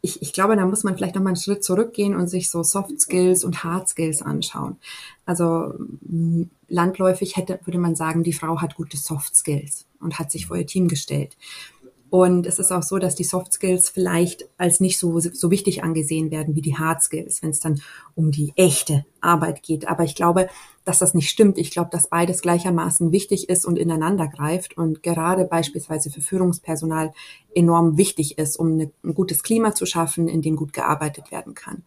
ich, 0.01 0.22
ich 0.22 0.34
glaube, 0.34 0.55
da 0.58 0.65
muss 0.65 0.84
man 0.84 0.98
vielleicht 0.98 1.15
noch 1.15 1.22
mal 1.22 1.29
einen 1.29 1.38
Schritt 1.38 1.63
zurückgehen 1.63 2.15
und 2.15 2.27
sich 2.27 2.50
so 2.50 2.62
Soft 2.62 3.00
Skills 3.00 3.46
und 3.46 3.63
Hard 3.63 3.88
Skills 3.88 4.22
anschauen. 4.22 4.75
Also 5.25 5.75
landläufig 6.67 7.38
hätte, 7.38 7.60
würde 7.63 7.79
man 7.79 7.96
sagen, 7.96 8.24
die 8.24 8.34
Frau 8.34 8.60
hat 8.60 8.75
gute 8.75 8.98
Soft 8.98 9.36
Skills 9.36 9.86
und 10.01 10.20
hat 10.20 10.29
sich 10.29 10.48
vor 10.48 10.58
ihr 10.58 10.67
Team 10.67 10.89
gestellt. 10.89 11.38
Und 12.10 12.46
es 12.46 12.60
ist 12.60 12.72
auch 12.72 12.84
so, 12.84 13.00
dass 13.00 13.15
die 13.15 13.24
Soft 13.24 13.53
Skills 13.53 13.89
vielleicht 13.89 14.48
als 14.58 14.79
nicht 14.79 15.00
so, 15.00 15.20
so 15.20 15.50
wichtig 15.50 15.84
angesehen 15.84 16.32
werden 16.32 16.53
wie 16.53 16.62
die 16.62 16.77
Hard 16.77 17.01
Skills, 17.01 17.41
wenn 17.41 17.51
es 17.51 17.60
dann 17.60 17.82
um 18.13 18.29
die 18.29 18.51
echte 18.55 19.05
Arbeit 19.22 19.63
geht. 19.63 19.88
Aber 19.88 20.03
ich 20.03 20.15
glaube, 20.15 20.50
dass 20.86 21.00
das 21.00 21.13
nicht 21.13 21.30
stimmt. 21.30 21.58
Ich 21.58 21.72
glaube, 21.72 21.90
dass 21.92 22.10
beides 22.10 22.42
gleichermaßen 22.42 23.12
wichtig 23.12 23.50
ist 23.50 23.66
und 23.66 23.78
ineinander 23.78 24.28
greift 24.28 24.78
und 24.78 25.04
gerade 25.04 25.46
beispielsweise 25.46 26.10
für 26.10 26.22
Führungspersonal 26.22 27.13
enorm 27.56 27.98
wichtig 27.98 28.38
ist, 28.38 28.58
um 28.58 28.74
eine, 28.74 28.92
ein 29.04 29.13
gutes 29.13 29.44
Klima 29.44 29.74
zu 29.74 29.86
schaffen, 29.86 30.28
in 30.28 30.42
dem 30.42 30.56
gut 30.56 30.74
gearbeitet 30.74 31.32
werden 31.32 31.54
kann. 31.54 31.84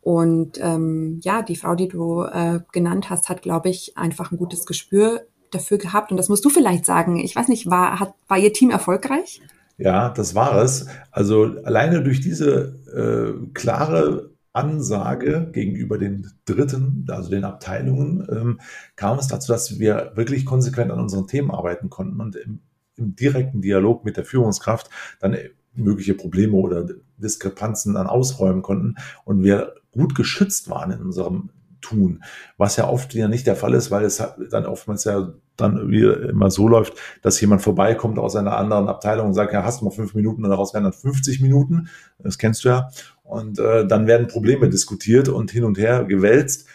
Und 0.00 0.60
ähm, 0.62 1.20
ja, 1.24 1.42
die 1.42 1.56
Frau, 1.56 1.74
die 1.74 1.88
du 1.88 2.22
äh, 2.22 2.60
genannt 2.72 3.10
hast, 3.10 3.28
hat, 3.28 3.42
glaube 3.42 3.70
ich, 3.70 3.98
einfach 3.98 4.30
ein 4.30 4.38
gutes 4.38 4.64
Gespür 4.64 5.26
dafür 5.50 5.78
gehabt. 5.78 6.12
Und 6.12 6.16
das 6.16 6.28
musst 6.28 6.44
du 6.44 6.48
vielleicht 6.48 6.86
sagen. 6.86 7.16
Ich 7.16 7.34
weiß 7.34 7.48
nicht, 7.48 7.68
war, 7.68 7.98
hat, 7.98 8.14
war 8.28 8.38
ihr 8.38 8.52
Team 8.52 8.70
erfolgreich? 8.70 9.40
Ja, 9.78 10.10
das 10.10 10.36
war 10.36 10.62
es. 10.62 10.86
Also 11.10 11.56
alleine 11.64 12.02
durch 12.02 12.20
diese 12.20 12.76
äh, 12.94 13.50
klare 13.52 14.30
Ansage 14.56 15.50
gegenüber 15.52 15.98
den 15.98 16.30
Dritten, 16.44 17.06
also 17.08 17.30
den 17.30 17.44
Abteilungen, 17.44 18.26
ähm, 18.30 18.60
kam 18.96 19.18
es 19.18 19.28
dazu, 19.28 19.52
dass 19.52 19.78
wir 19.78 20.12
wirklich 20.14 20.44
konsequent 20.44 20.90
an 20.90 21.00
unseren 21.00 21.26
Themen 21.26 21.50
arbeiten 21.50 21.90
konnten 21.90 22.20
und 22.20 22.36
im, 22.36 22.60
im 22.96 23.14
direkten 23.14 23.60
Dialog 23.60 24.04
mit 24.04 24.16
der 24.16 24.24
Führungskraft 24.24 24.90
dann 25.20 25.36
mögliche 25.74 26.14
Probleme 26.14 26.54
oder 26.54 26.86
Diskrepanzen 27.18 27.94
dann 27.94 28.06
ausräumen 28.06 28.62
konnten 28.62 28.96
und 29.24 29.42
wir 29.42 29.74
gut 29.92 30.14
geschützt 30.14 30.68
waren 30.70 30.90
in 30.90 31.02
unserem 31.02 31.50
tun. 31.80 32.22
Was 32.56 32.76
ja 32.76 32.88
oft 32.88 33.14
ja 33.14 33.28
nicht 33.28 33.46
der 33.46 33.56
Fall 33.56 33.74
ist, 33.74 33.90
weil 33.90 34.04
es 34.04 34.22
dann 34.50 34.66
oftmals 34.66 35.04
ja 35.04 35.32
dann 35.56 35.90
wie 35.90 36.02
immer 36.02 36.50
so 36.50 36.68
läuft, 36.68 36.94
dass 37.22 37.40
jemand 37.40 37.62
vorbeikommt 37.62 38.18
aus 38.18 38.36
einer 38.36 38.56
anderen 38.56 38.88
Abteilung 38.88 39.28
und 39.28 39.34
sagt, 39.34 39.52
ja, 39.52 39.64
hast 39.64 39.80
du 39.80 39.84
mal 39.86 39.90
fünf 39.90 40.14
Minuten 40.14 40.44
und 40.44 40.50
daraus 40.50 40.74
werden 40.74 40.84
dann 40.84 40.92
50 40.92 41.40
Minuten. 41.40 41.88
Das 42.18 42.38
kennst 42.38 42.64
du 42.64 42.70
ja. 42.70 42.90
Und 43.26 43.58
äh, 43.58 43.86
dann 43.86 44.06
werden 44.06 44.28
Probleme 44.28 44.68
diskutiert 44.68 45.28
und 45.28 45.50
hin 45.50 45.64
und 45.64 45.78
her 45.78 46.04
gewälzt, 46.04 46.66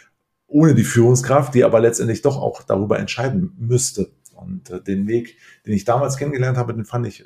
ohne 0.48 0.76
die 0.76 0.84
Führungskraft, 0.84 1.54
die 1.54 1.64
aber 1.64 1.80
letztendlich 1.80 2.22
doch 2.22 2.38
auch 2.38 2.62
darüber 2.64 3.00
entscheiden 3.00 3.56
müsste. 3.58 4.12
Und 4.42 4.70
äh, 4.70 4.82
den 4.82 5.08
Weg, 5.08 5.38
den 5.66 5.74
ich 5.74 5.86
damals 5.86 6.18
kennengelernt 6.18 6.58
habe, 6.58 6.74
den 6.74 6.86
fand 6.86 7.08
ich 7.08 7.22
äh, 7.22 7.26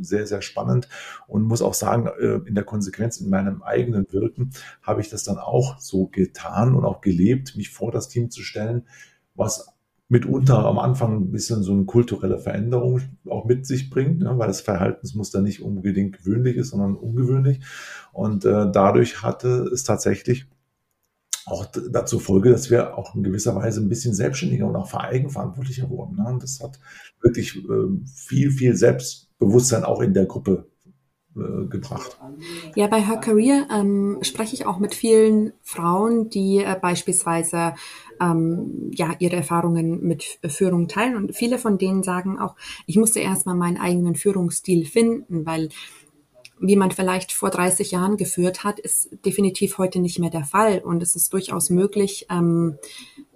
sehr, 0.00 0.26
sehr 0.26 0.42
spannend 0.42 0.88
und 1.28 1.42
muss 1.42 1.62
auch 1.62 1.74
sagen, 1.74 2.08
äh, 2.18 2.40
in 2.46 2.54
der 2.54 2.64
Konsequenz 2.64 3.18
in 3.18 3.30
meinem 3.30 3.62
eigenen 3.62 4.12
Wirken 4.12 4.50
habe 4.82 5.00
ich 5.00 5.08
das 5.08 5.24
dann 5.24 5.38
auch 5.38 5.78
so 5.78 6.08
getan 6.08 6.74
und 6.74 6.84
auch 6.84 7.00
gelebt, 7.00 7.56
mich 7.56 7.70
vor 7.70 7.92
das 7.92 8.08
Team 8.08 8.30
zu 8.30 8.42
stellen, 8.42 8.86
was 9.34 9.71
mitunter 10.12 10.66
am 10.66 10.78
Anfang 10.78 11.22
ein 11.22 11.30
bisschen 11.32 11.62
so 11.62 11.72
eine 11.72 11.86
kulturelle 11.86 12.38
Veränderung 12.38 13.00
auch 13.30 13.46
mit 13.46 13.66
sich 13.66 13.88
bringt, 13.88 14.20
ne, 14.20 14.38
weil 14.38 14.46
das 14.46 14.60
Verhaltensmuster 14.60 15.40
nicht 15.40 15.62
unbedingt 15.62 16.18
gewöhnlich 16.18 16.56
ist, 16.56 16.68
sondern 16.68 16.96
ungewöhnlich. 16.96 17.60
Und 18.12 18.44
äh, 18.44 18.70
dadurch 18.70 19.22
hatte 19.22 19.70
es 19.72 19.84
tatsächlich 19.84 20.46
auch 21.46 21.64
dazu 21.64 22.18
Folge, 22.18 22.50
dass 22.50 22.70
wir 22.70 22.98
auch 22.98 23.14
in 23.14 23.22
gewisser 23.22 23.56
Weise 23.56 23.80
ein 23.80 23.88
bisschen 23.88 24.12
selbstständiger 24.12 24.66
und 24.66 24.76
auch 24.76 24.92
eigenverantwortlicher 24.92 25.88
wurden. 25.88 26.16
Ne? 26.16 26.26
Und 26.26 26.42
das 26.42 26.60
hat 26.60 26.78
wirklich 27.22 27.56
äh, 27.56 28.06
viel, 28.14 28.50
viel 28.50 28.76
Selbstbewusstsein 28.76 29.82
auch 29.82 30.02
in 30.02 30.12
der 30.12 30.26
Gruppe 30.26 30.70
gebracht. 31.34 32.18
Ja, 32.74 32.86
bei 32.88 33.00
Her 33.00 33.16
Career 33.16 33.66
ähm, 33.72 34.18
spreche 34.22 34.54
ich 34.54 34.66
auch 34.66 34.78
mit 34.78 34.94
vielen 34.94 35.52
Frauen, 35.62 36.28
die 36.28 36.58
äh, 36.58 36.76
beispielsweise 36.80 37.74
ähm, 38.20 38.90
ja 38.92 39.14
ihre 39.18 39.36
Erfahrungen 39.36 40.02
mit 40.02 40.38
Führung 40.46 40.88
teilen 40.88 41.16
und 41.16 41.34
viele 41.34 41.58
von 41.58 41.78
denen 41.78 42.02
sagen 42.02 42.38
auch, 42.38 42.54
ich 42.86 42.96
musste 42.96 43.20
erstmal 43.20 43.54
meinen 43.54 43.78
eigenen 43.78 44.14
Führungsstil 44.14 44.84
finden, 44.84 45.46
weil 45.46 45.70
wie 46.62 46.76
man 46.76 46.92
vielleicht 46.92 47.32
vor 47.32 47.50
30 47.50 47.90
Jahren 47.90 48.16
geführt 48.16 48.62
hat, 48.62 48.78
ist 48.78 49.10
definitiv 49.24 49.78
heute 49.78 49.98
nicht 49.98 50.20
mehr 50.20 50.30
der 50.30 50.44
Fall. 50.44 50.78
Und 50.78 51.02
es 51.02 51.16
ist 51.16 51.32
durchaus 51.32 51.70
möglich, 51.70 52.26
ähm, 52.30 52.78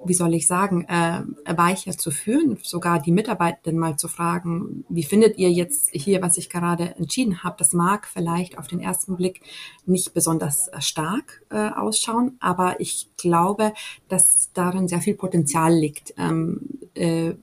wie 0.05 0.15
soll 0.15 0.33
ich 0.35 0.47
sagen, 0.47 0.85
äh, 0.85 1.23
weicher 1.57 1.99
zu 1.99 2.13
führen, 2.13 2.57
sogar 2.63 3.03
die 3.03 3.11
Mitarbeitenden 3.11 3.81
mal 3.81 3.97
zu 3.97 4.07
fragen, 4.07 4.85
wie 4.89 5.03
findet 5.03 5.39
ihr 5.39 5.51
jetzt 5.51 5.91
hier, 5.93 6.23
was 6.23 6.39
ich 6.39 6.49
gerade 6.49 6.95
entschieden 6.97 7.43
habe? 7.43 7.57
Das 7.59 7.73
mag 7.73 8.07
vielleicht 8.07 8.59
auf 8.59 8.69
den 8.69 8.79
ersten 8.79 9.17
Blick 9.17 9.41
nicht 9.87 10.15
besonders 10.15 10.69
äh, 10.69 10.81
stark 10.81 11.43
äh, 11.51 11.71
ausschauen, 11.71 12.37
aber 12.39 12.81
ich 12.81 13.09
glaube, 13.17 13.73
dass 14.09 14.53
darin 14.55 14.87
sehr 14.87 15.01
viel 15.01 15.15
Potenzial 15.15 15.75
liegt, 15.75 16.15
ähm, 16.17 16.61
äh, 16.95 17.35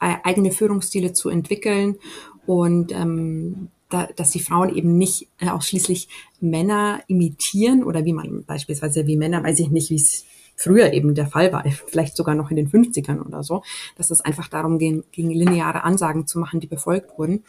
eigene 0.00 0.50
Führungsstile 0.50 1.12
zu 1.12 1.28
entwickeln 1.28 1.96
und 2.44 2.90
ähm, 2.90 3.68
da, 3.92 4.08
dass 4.16 4.30
die 4.30 4.40
Frauen 4.40 4.74
eben 4.74 4.96
nicht 4.96 5.28
äh, 5.38 5.48
ausschließlich 5.48 6.08
Männer 6.40 7.00
imitieren 7.08 7.84
oder 7.84 8.04
wie 8.04 8.12
man 8.12 8.44
beispielsweise 8.44 9.06
wie 9.06 9.16
Männer, 9.16 9.42
weiß 9.42 9.60
ich 9.60 9.70
nicht, 9.70 9.90
wie 9.90 9.96
es 9.96 10.24
früher 10.56 10.92
eben 10.92 11.14
der 11.14 11.26
Fall 11.26 11.52
war, 11.52 11.64
vielleicht 11.86 12.16
sogar 12.16 12.34
noch 12.34 12.50
in 12.50 12.56
den 12.56 12.70
50ern 12.70 13.20
oder 13.20 13.42
so, 13.42 13.62
dass 13.96 14.10
es 14.10 14.20
einfach 14.20 14.48
darum 14.48 14.78
ging, 14.78 15.04
ging 15.12 15.30
lineare 15.30 15.84
Ansagen 15.84 16.26
zu 16.26 16.38
machen, 16.38 16.60
die 16.60 16.66
befolgt 16.66 17.18
wurden. 17.18 17.44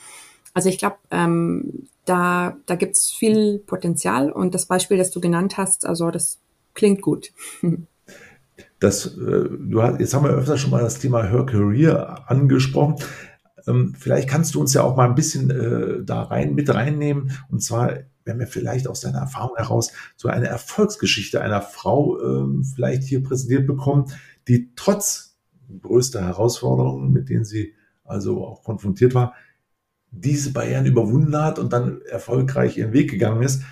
Also 0.54 0.70
ich 0.70 0.78
glaube, 0.78 0.98
ähm, 1.10 1.88
da, 2.06 2.58
da 2.66 2.76
gibt 2.76 2.96
es 2.96 3.10
viel 3.10 3.60
Potenzial 3.60 4.32
und 4.32 4.54
das 4.54 4.66
Beispiel, 4.66 4.98
das 4.98 5.12
du 5.12 5.20
genannt 5.20 5.58
hast, 5.58 5.86
also 5.86 6.12
das 6.12 6.40
klingt 6.74 7.02
gut. 7.02 7.32
Das, 8.80 9.06
äh, 9.06 9.50
du 9.50 9.82
hast, 9.82 10.00
jetzt 10.02 10.14
haben 10.14 10.26
wir 10.26 10.32
öfter 10.32 10.58
schon 10.58 10.70
mal 10.70 10.82
das 10.82 11.00
Thema 11.00 11.24
Her 11.24 11.46
Career 11.46 12.26
angesprochen. 12.28 12.98
Ähm, 13.68 13.94
vielleicht 13.98 14.30
kannst 14.30 14.56
du 14.56 14.62
uns 14.62 14.74
ja 14.74 14.84
auch 14.84 14.96
mal 14.96 15.08
ein 15.08 15.16
bisschen 15.16 15.50
äh, 15.50 16.04
da 16.04 16.24
rein 16.24 16.56
mit 16.56 16.74
reinnehmen. 16.74 17.32
Und 17.50 17.62
zwar, 17.62 17.94
wenn 18.26 18.40
wir 18.40 18.48
vielleicht 18.48 18.88
aus 18.88 19.02
deiner 19.02 19.20
Erfahrung 19.20 19.56
heraus 19.58 19.92
so 20.16 20.28
eine 20.28 20.48
Erfolgsgeschichte 20.48 21.42
einer 21.42 21.62
Frau 21.62 22.20
ähm, 22.22 22.64
vielleicht 22.64 23.04
hier 23.04 23.24
präsentiert 23.24 23.68
bekommen, 23.68 24.06
die 24.48 24.72
trotz 24.76 25.38
größter 25.82 26.26
Herausforderungen, 26.26 27.12
mit 27.12 27.30
denen 27.30 27.46
sie 27.46 27.74
also 28.04 28.46
auch 28.46 28.64
konfrontiert 28.64 29.16
war, 29.16 29.34
diese 30.12 30.54
Barrieren 30.54 30.86
überwunden 30.86 31.36
hat 31.36 31.58
und 31.58 31.74
dann 31.74 32.02
erfolgreich 32.02 32.78
ihren 32.78 32.94
Weg 32.94 33.10
gegangen 33.10 33.42
ist. 33.42 33.64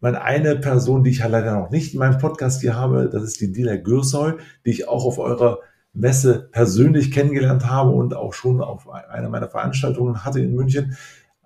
Meine 0.00 0.22
eine 0.22 0.56
Person, 0.56 1.04
die 1.04 1.10
ich 1.10 1.18
ja 1.18 1.28
leider 1.28 1.58
noch 1.58 1.70
nicht 1.70 1.94
in 1.94 2.00
meinem 2.00 2.18
Podcast 2.18 2.60
hier 2.60 2.74
habe, 2.74 3.08
das 3.08 3.22
ist 3.22 3.40
die 3.40 3.52
Dila 3.52 3.76
Gürsoy, 3.76 4.34
die 4.66 4.70
ich 4.70 4.88
auch 4.88 5.04
auf 5.04 5.18
eurer 5.18 5.60
Messe 5.94 6.48
persönlich 6.52 7.12
kennengelernt 7.12 7.66
habe 7.66 7.90
und 7.90 8.14
auch 8.14 8.32
schon 8.32 8.60
auf 8.60 8.88
einer 8.88 9.28
meiner 9.28 9.48
Veranstaltungen 9.48 10.24
hatte 10.24 10.40
in 10.40 10.54
München, 10.54 10.96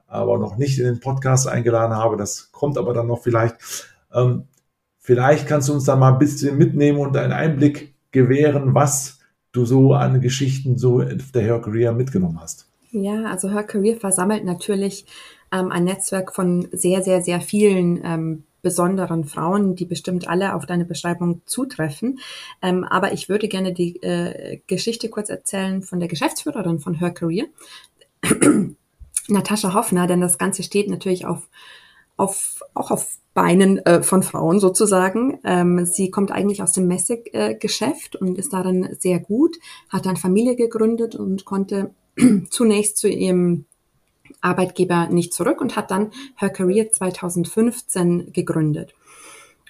aber 0.07 0.39
noch 0.39 0.57
nicht 0.57 0.79
in 0.79 0.85
den 0.85 1.01
Podcast 1.01 1.49
eingeladen 1.49 1.97
habe. 1.97 2.17
Das 2.17 2.53
kommt 2.53 2.79
aber 2.79 2.95
dann 2.95 3.09
noch 3.09 3.23
vielleicht. 3.23 3.57
Ähm, 4.13 4.45
vielleicht 4.99 5.47
kannst 5.49 5.69
du 5.69 5.75
uns 5.75 5.85
da 5.85 5.97
mal 5.97 6.13
ein 6.13 6.19
bisschen 6.19 6.57
mitnehmen 6.59 6.99
und 6.99 7.17
einen 7.17 7.33
Einblick 7.33 7.95
gewähren, 8.13 8.75
was 8.75 9.19
du 9.53 9.65
so 9.65 9.95
an 9.95 10.21
Geschichten 10.21 10.79
so 10.79 11.01
der 11.01 11.43
Her 11.43 11.61
Career 11.61 11.93
mitgenommen 11.93 12.41
hast. 12.41 12.69
Ja, 12.93 13.25
also 13.25 13.51
Her 13.51 13.65
Career 13.65 13.97
versammelt 13.97 14.45
natürlich 14.45 15.07
ähm, 15.53 15.73
ein 15.73 15.85
Netzwerk 15.85 16.35
von 16.35 16.69
sehr, 16.73 17.03
sehr, 17.03 17.23
sehr 17.23 17.41
vielen 17.41 18.01
ähm, 18.05 18.45
besonderen 18.67 19.27
Frauen, 19.27 19.77
die 19.77 19.85
bestimmt 19.85 20.27
alle 20.27 20.57
auf 20.57 20.67
deine 20.67 20.85
Beschreibung 20.85 21.43
zutreffen. 21.47 22.19
Ähm, 22.63 22.83
aber 22.83 23.13
ich 23.13 23.29
würde 23.29 23.47
gerne 23.47 23.73
die 23.73 24.03
äh, 24.03 24.59
Geschichte 24.67 25.09
kurz 25.09 25.29
erzählen 25.31 25.83
von 25.83 26.01
der 26.01 26.09
Geschäftsführerin 26.09 26.81
von 26.81 26.95
Her 26.95 27.13
Career, 27.13 27.45
Natascha 29.29 29.73
Hoffner, 29.73 30.09
denn 30.09 30.21
das 30.21 30.37
Ganze 30.37 30.65
steht 30.65 30.91
natürlich 30.91 31.27
auf, 31.27 31.49
auf 32.17 32.61
auch 32.75 32.91
auf 32.91 33.19
Beinen 33.35 33.79
äh, 33.87 34.03
von 34.03 34.25
Frauen 34.25 34.59
sozusagen. 34.59 35.39
Ähm, 35.45 35.87
sie 35.87 36.11
kommt 36.11 36.33
eigentlich 36.33 36.61
aus 36.61 36.73
dem 36.73 36.89
Messegeschäft 36.89 38.17
äh, 38.17 38.19
und 38.19 38.37
ist 38.37 38.53
darin 38.53 38.97
sehr 38.99 39.21
gut, 39.21 39.59
hat 39.91 40.07
dann 40.07 40.17
Familie 40.17 40.57
gegründet 40.57 41.15
und 41.15 41.45
konnte 41.45 41.95
zunächst 42.51 42.97
zu 42.97 43.07
ihrem 43.07 43.67
Arbeitgeber 44.41 45.09
nicht 45.09 45.35
zurück 45.35 45.61
und 45.61 45.77
hat 45.77 45.91
dann 45.91 46.11
Her 46.37 46.51
Career 46.51 46.91
2015 46.91 48.33
gegründet. 48.33 48.95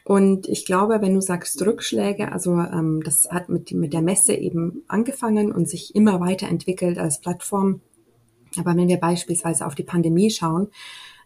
Und 0.04 0.48
ich 0.48 0.64
glaube, 0.64 1.00
wenn 1.00 1.14
du 1.14 1.20
sagst 1.20 1.60
Rückschläge, 1.66 2.30
also 2.30 2.52
ähm, 2.52 3.02
das 3.04 3.28
hat 3.28 3.48
mit, 3.48 3.72
mit 3.72 3.92
der 3.92 4.02
Messe 4.02 4.34
eben 4.34 4.84
angefangen 4.86 5.50
und 5.50 5.68
sich 5.68 5.96
immer 5.96 6.20
weiterentwickelt 6.20 6.96
als 6.96 7.20
Plattform. 7.20 7.80
Aber 8.56 8.76
wenn 8.76 8.86
wir 8.86 8.98
beispielsweise 8.98 9.66
auf 9.66 9.74
die 9.74 9.82
Pandemie 9.82 10.30
schauen, 10.30 10.68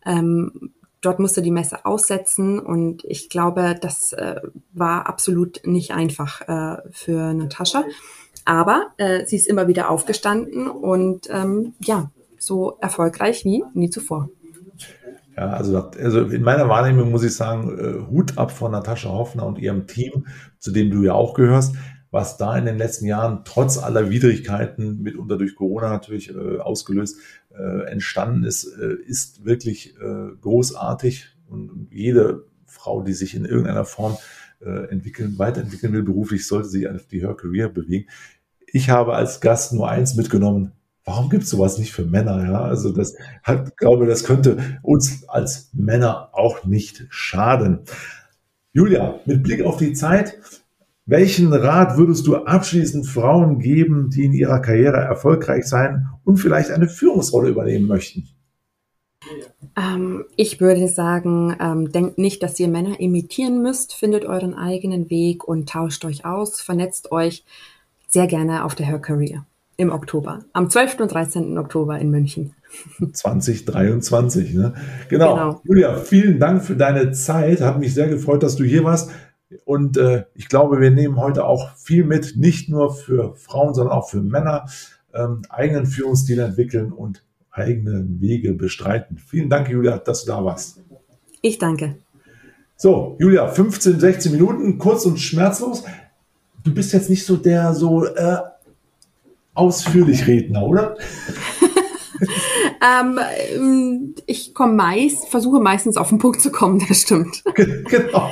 ähm, 0.06 0.72
dort 1.02 1.18
musste 1.18 1.42
die 1.42 1.50
Messe 1.50 1.84
aussetzen 1.84 2.58
und 2.58 3.04
ich 3.04 3.28
glaube, 3.28 3.76
das 3.78 4.14
äh, 4.14 4.40
war 4.72 5.06
absolut 5.06 5.60
nicht 5.66 5.92
einfach 5.92 6.40
äh, 6.48 6.82
für 6.90 7.34
Natascha. 7.34 7.84
Aber 8.44 8.86
äh, 8.96 9.26
sie 9.26 9.36
ist 9.36 9.46
immer 9.46 9.68
wieder 9.68 9.90
aufgestanden 9.90 10.68
und 10.68 11.28
ähm, 11.30 11.74
ja, 11.80 12.10
so 12.40 12.78
erfolgreich 12.80 13.44
wie 13.44 13.62
nie 13.74 13.90
zuvor. 13.90 14.30
Ja, 15.36 15.50
also, 15.50 15.78
also 15.78 16.22
in 16.22 16.42
meiner 16.42 16.68
Wahrnehmung 16.68 17.10
muss 17.10 17.22
ich 17.22 17.34
sagen, 17.34 17.78
äh, 17.78 18.10
Hut 18.10 18.36
ab 18.36 18.50
von 18.50 18.72
Natascha 18.72 19.10
Hoffner 19.10 19.46
und 19.46 19.58
ihrem 19.58 19.86
Team, 19.86 20.26
zu 20.58 20.72
dem 20.72 20.90
du 20.90 21.02
ja 21.02 21.14
auch 21.14 21.34
gehörst, 21.34 21.76
was 22.10 22.36
da 22.36 22.56
in 22.58 22.64
den 22.64 22.78
letzten 22.78 23.06
Jahren 23.06 23.42
trotz 23.44 23.78
aller 23.78 24.10
Widrigkeiten, 24.10 25.02
mitunter 25.02 25.38
durch 25.38 25.54
Corona 25.54 25.88
natürlich 25.88 26.34
äh, 26.34 26.58
ausgelöst, 26.58 27.18
äh, 27.56 27.84
entstanden 27.90 28.44
ist, 28.44 28.64
äh, 28.64 28.94
ist 29.06 29.44
wirklich 29.44 29.94
äh, 30.00 30.34
großartig. 30.40 31.28
Und 31.48 31.88
jede 31.90 32.46
Frau, 32.66 33.02
die 33.02 33.12
sich 33.12 33.34
in 33.34 33.44
irgendeiner 33.44 33.84
Form 33.84 34.16
äh, 34.60 34.88
entwickeln, 34.90 35.38
weiterentwickeln 35.38 35.92
will 35.92 36.02
beruflich, 36.02 36.46
sollte 36.46 36.68
sich 36.68 36.88
auf 36.88 37.06
die 37.06 37.20
Her 37.20 37.34
Career 37.34 37.68
bewegen. 37.68 38.08
Ich 38.66 38.90
habe 38.90 39.14
als 39.14 39.40
Gast 39.40 39.72
nur 39.72 39.88
eins 39.88 40.16
mitgenommen. 40.16 40.72
Warum 41.10 41.28
gibt 41.28 41.42
es 41.42 41.50
sowas 41.50 41.76
nicht 41.76 41.92
für 41.92 42.04
Männer? 42.04 42.44
Ja, 42.44 42.60
also 42.62 42.92
das 42.92 43.16
hat, 43.42 43.76
glaube, 43.76 44.06
das 44.06 44.22
könnte 44.22 44.78
uns 44.80 45.28
als 45.28 45.68
Männer 45.72 46.28
auch 46.30 46.64
nicht 46.64 47.04
schaden. 47.10 47.80
Julia, 48.72 49.18
mit 49.24 49.42
Blick 49.42 49.64
auf 49.64 49.76
die 49.76 49.92
Zeit, 49.92 50.38
welchen 51.06 51.52
Rat 51.52 51.96
würdest 51.96 52.28
du 52.28 52.36
abschließend 52.36 53.08
Frauen 53.08 53.58
geben, 53.58 54.10
die 54.10 54.24
in 54.24 54.32
ihrer 54.32 54.60
Karriere 54.60 54.98
erfolgreich 54.98 55.64
sein 55.64 56.06
und 56.22 56.36
vielleicht 56.36 56.70
eine 56.70 56.88
Führungsrolle 56.88 57.48
übernehmen 57.48 57.88
möchten? 57.88 58.28
Ähm, 59.76 60.26
ich 60.36 60.60
würde 60.60 60.86
sagen, 60.86 61.56
ähm, 61.60 61.90
denkt 61.90 62.18
nicht, 62.18 62.40
dass 62.44 62.60
ihr 62.60 62.68
Männer 62.68 63.00
imitieren 63.00 63.62
müsst, 63.62 63.94
findet 63.94 64.26
euren 64.26 64.54
eigenen 64.54 65.10
Weg 65.10 65.42
und 65.42 65.68
tauscht 65.68 66.04
euch 66.04 66.24
aus, 66.24 66.60
vernetzt 66.60 67.10
euch 67.10 67.44
sehr 68.06 68.28
gerne 68.28 68.64
auf 68.64 68.76
der 68.76 68.86
Her 68.86 69.00
Career 69.00 69.44
im 69.80 69.90
Oktober, 69.90 70.40
am 70.52 70.68
12. 70.68 71.00
und 71.00 71.12
13. 71.12 71.56
Oktober 71.56 71.98
in 71.98 72.10
München. 72.10 72.54
2023, 73.12 74.52
ne? 74.54 74.74
Genau. 75.08 75.34
genau. 75.34 75.60
Julia, 75.64 75.96
vielen 75.96 76.38
Dank 76.38 76.62
für 76.62 76.76
deine 76.76 77.12
Zeit. 77.12 77.62
Hat 77.62 77.78
mich 77.78 77.94
sehr 77.94 78.08
gefreut, 78.08 78.42
dass 78.42 78.56
du 78.56 78.64
hier 78.64 78.84
warst. 78.84 79.10
Und 79.64 79.96
äh, 79.96 80.24
ich 80.34 80.48
glaube, 80.48 80.80
wir 80.80 80.90
nehmen 80.90 81.16
heute 81.16 81.46
auch 81.46 81.74
viel 81.76 82.04
mit, 82.04 82.36
nicht 82.36 82.68
nur 82.68 82.94
für 82.94 83.34
Frauen, 83.36 83.74
sondern 83.74 83.96
auch 83.96 84.10
für 84.10 84.20
Männer, 84.20 84.66
ähm, 85.14 85.42
eigenen 85.48 85.86
Führungsstil 85.86 86.38
entwickeln 86.38 86.92
und 86.92 87.24
eigene 87.50 88.04
Wege 88.20 88.52
bestreiten. 88.52 89.16
Vielen 89.16 89.48
Dank, 89.48 89.70
Julia, 89.70 89.96
dass 89.98 90.24
du 90.24 90.30
da 90.30 90.44
warst. 90.44 90.80
Ich 91.40 91.58
danke. 91.58 91.96
So, 92.76 93.16
Julia, 93.18 93.48
15, 93.48 93.98
16 93.98 94.32
Minuten, 94.32 94.78
kurz 94.78 95.06
und 95.06 95.18
schmerzlos. 95.18 95.84
Du 96.62 96.74
bist 96.74 96.92
jetzt 96.92 97.08
nicht 97.08 97.24
so 97.24 97.36
der 97.36 97.72
so 97.72 98.04
äh, 98.04 98.36
ausführlich 99.54 100.26
Redner, 100.26 100.64
oder? 100.64 100.96
ähm, 103.00 104.14
ich 104.26 104.54
komme 104.54 104.74
meist, 104.74 105.28
versuche 105.28 105.60
meistens 105.60 105.96
auf 105.96 106.08
den 106.08 106.18
Punkt 106.18 106.40
zu 106.40 106.50
kommen, 106.50 106.84
das 106.88 107.02
stimmt. 107.02 107.42
Genau. 107.54 108.30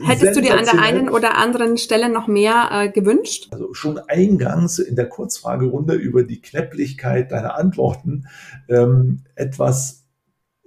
Hättest 0.00 0.36
du 0.36 0.40
dir 0.40 0.56
an 0.56 0.64
der 0.64 0.80
einen 0.80 1.08
oder 1.08 1.36
anderen 1.36 1.76
Stelle 1.76 2.08
noch 2.08 2.28
mehr 2.28 2.68
äh, 2.70 2.88
gewünscht? 2.88 3.48
Also 3.50 3.74
schon 3.74 3.98
eingangs 3.98 4.78
in 4.78 4.94
der 4.94 5.08
Kurzfragerunde 5.08 5.94
über 5.94 6.22
die 6.22 6.40
Knäpplichkeit 6.40 7.32
deiner 7.32 7.58
Antworten 7.58 8.28
ähm, 8.68 9.24
etwas 9.34 10.04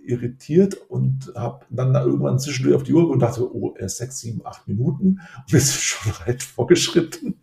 irritiert 0.04 0.78
und 0.90 1.32
habe 1.36 1.66
dann 1.70 1.94
irgendwann 1.96 2.40
zwischendurch 2.40 2.76
auf 2.76 2.84
die 2.84 2.94
Uhr 2.94 3.10
und 3.10 3.20
dachte, 3.20 3.54
oh, 3.54 3.74
sechs, 3.80 4.20
sieben, 4.20 4.42
acht 4.46 4.68
Minuten 4.68 5.20
und 5.38 5.54
wir 5.54 5.60
sind 5.60 5.82
schon 5.82 6.14
weit 6.26 6.44
vorgeschritten. 6.44 7.36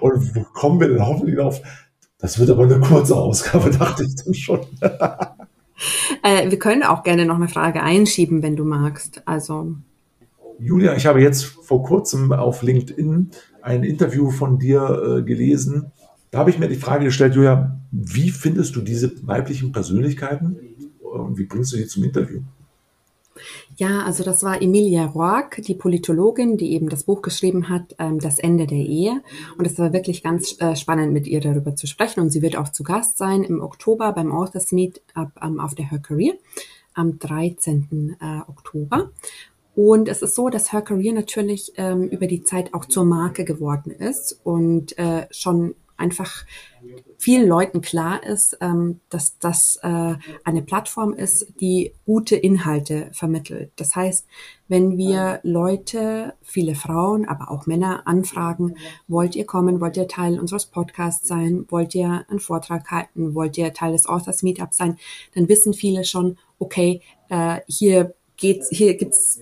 Und 0.00 0.34
wo 0.34 0.42
kommen 0.42 0.80
wir 0.80 0.88
denn 0.88 1.04
hoffentlich 1.06 1.38
auf? 1.38 1.60
Das 2.18 2.38
wird 2.38 2.50
aber 2.50 2.64
eine 2.64 2.80
kurze 2.80 3.16
Ausgabe, 3.16 3.70
dachte 3.78 4.04
ich 4.04 4.14
dann 4.16 4.34
schon. 4.34 4.60
äh, 6.22 6.50
wir 6.50 6.58
können 6.58 6.82
auch 6.82 7.02
gerne 7.02 7.26
noch 7.26 7.36
eine 7.36 7.48
Frage 7.48 7.82
einschieben, 7.82 8.42
wenn 8.42 8.56
du 8.56 8.64
magst. 8.64 9.22
Also 9.26 9.76
Julia, 10.58 10.96
ich 10.96 11.06
habe 11.06 11.20
jetzt 11.20 11.44
vor 11.44 11.82
kurzem 11.82 12.32
auf 12.32 12.62
LinkedIn 12.62 13.30
ein 13.62 13.84
Interview 13.84 14.30
von 14.30 14.58
dir 14.58 15.18
äh, 15.18 15.22
gelesen. 15.22 15.92
Da 16.30 16.38
habe 16.38 16.50
ich 16.50 16.58
mir 16.58 16.68
die 16.68 16.76
Frage 16.76 17.04
gestellt, 17.04 17.34
Julia, 17.34 17.78
wie 17.90 18.30
findest 18.30 18.74
du 18.76 18.80
diese 18.80 19.12
weiblichen 19.26 19.72
Persönlichkeiten 19.72 20.58
und 21.16 21.38
wie 21.38 21.44
bringst 21.44 21.72
du 21.72 21.76
die 21.76 21.86
zum 21.86 22.04
Interview? 22.04 22.40
Ja, 23.76 24.04
also 24.04 24.24
das 24.24 24.42
war 24.42 24.62
Emilia 24.62 25.06
Roark, 25.06 25.60
die 25.62 25.74
Politologin, 25.74 26.56
die 26.56 26.72
eben 26.72 26.88
das 26.88 27.04
Buch 27.04 27.22
geschrieben 27.22 27.68
hat, 27.68 27.94
ähm, 27.98 28.18
Das 28.18 28.38
Ende 28.38 28.66
der 28.66 28.78
Ehe. 28.78 29.22
Und 29.58 29.66
es 29.66 29.78
war 29.78 29.92
wirklich 29.92 30.22
ganz 30.22 30.60
äh, 30.60 30.76
spannend, 30.76 31.12
mit 31.12 31.26
ihr 31.26 31.40
darüber 31.40 31.76
zu 31.76 31.86
sprechen. 31.86 32.20
Und 32.20 32.30
sie 32.30 32.42
wird 32.42 32.56
auch 32.56 32.70
zu 32.70 32.82
Gast 32.82 33.18
sein 33.18 33.42
im 33.42 33.60
Oktober 33.60 34.12
beim 34.12 34.32
Authors 34.32 34.72
Meet 34.72 35.02
ab, 35.14 35.32
ähm, 35.42 35.60
auf 35.60 35.74
der 35.74 35.90
Her 35.90 35.98
Career 35.98 36.34
am 36.94 37.18
13. 37.18 38.16
Äh, 38.20 38.50
Oktober. 38.50 39.10
Und 39.74 40.08
es 40.08 40.22
ist 40.22 40.34
so, 40.34 40.48
dass 40.48 40.72
Her 40.72 40.80
Career 40.80 41.12
natürlich 41.12 41.72
ähm, 41.76 42.08
über 42.08 42.26
die 42.26 42.42
Zeit 42.42 42.72
auch 42.72 42.86
zur 42.86 43.04
Marke 43.04 43.44
geworden 43.44 43.90
ist 43.90 44.40
und 44.42 44.96
äh, 44.98 45.26
schon 45.30 45.74
einfach 45.98 46.46
vielen 47.18 47.48
Leuten 47.48 47.80
klar 47.80 48.22
ist, 48.24 48.58
ähm, 48.60 49.00
dass 49.10 49.38
das 49.38 49.78
äh, 49.82 50.14
eine 50.44 50.62
Plattform 50.62 51.12
ist, 51.12 51.46
die 51.60 51.92
gute 52.04 52.36
Inhalte 52.36 53.08
vermittelt. 53.12 53.72
Das 53.76 53.96
heißt, 53.96 54.26
wenn 54.68 54.96
wir 54.98 55.40
Leute, 55.42 56.34
viele 56.42 56.74
Frauen, 56.74 57.26
aber 57.26 57.50
auch 57.50 57.66
Männer 57.66 58.06
anfragen, 58.06 58.76
wollt 59.08 59.36
ihr 59.36 59.46
kommen, 59.46 59.80
wollt 59.80 59.96
ihr 59.96 60.08
Teil 60.08 60.38
unseres 60.38 60.66
Podcasts 60.66 61.26
sein, 61.26 61.66
wollt 61.68 61.94
ihr 61.94 62.24
einen 62.28 62.40
Vortrag 62.40 62.90
halten, 62.90 63.34
wollt 63.34 63.56
ihr 63.58 63.72
Teil 63.72 63.92
des 63.92 64.06
Authors 64.06 64.42
Meetups 64.42 64.76
sein, 64.76 64.98
dann 65.34 65.48
wissen 65.48 65.74
viele 65.74 66.04
schon, 66.04 66.38
okay, 66.58 67.00
äh, 67.28 67.60
hier 67.66 68.14
geht's, 68.36 68.68
hier 68.70 68.96
gibt's 68.96 69.40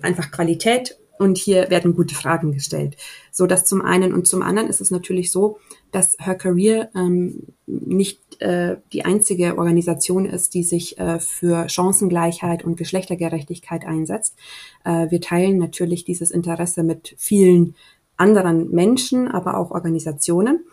einfach 0.00 0.30
Qualität 0.30 0.98
und 1.18 1.38
hier 1.38 1.70
werden 1.70 1.94
gute 1.94 2.14
Fragen 2.14 2.52
gestellt. 2.52 2.96
So 3.30 3.46
das 3.46 3.64
zum 3.64 3.82
einen 3.82 4.12
und 4.12 4.26
zum 4.26 4.42
anderen 4.42 4.68
ist 4.68 4.80
es 4.80 4.90
natürlich 4.90 5.30
so, 5.30 5.58
dass 5.94 6.16
Her 6.18 6.34
Career 6.34 6.90
ähm, 6.94 7.54
nicht 7.66 8.40
äh, 8.40 8.76
die 8.92 9.04
einzige 9.04 9.58
Organisation 9.58 10.26
ist, 10.26 10.54
die 10.54 10.64
sich 10.64 10.98
äh, 10.98 11.20
für 11.20 11.68
Chancengleichheit 11.68 12.64
und 12.64 12.76
Geschlechtergerechtigkeit 12.76 13.84
einsetzt. 13.86 14.36
Äh, 14.84 15.10
wir 15.10 15.20
teilen 15.20 15.58
natürlich 15.58 16.04
dieses 16.04 16.30
Interesse 16.30 16.82
mit 16.82 17.14
vielen 17.16 17.74
anderen 18.16 18.70
Menschen, 18.70 19.28
aber 19.28 19.56
auch 19.56 19.70
Organisationen. 19.70 20.64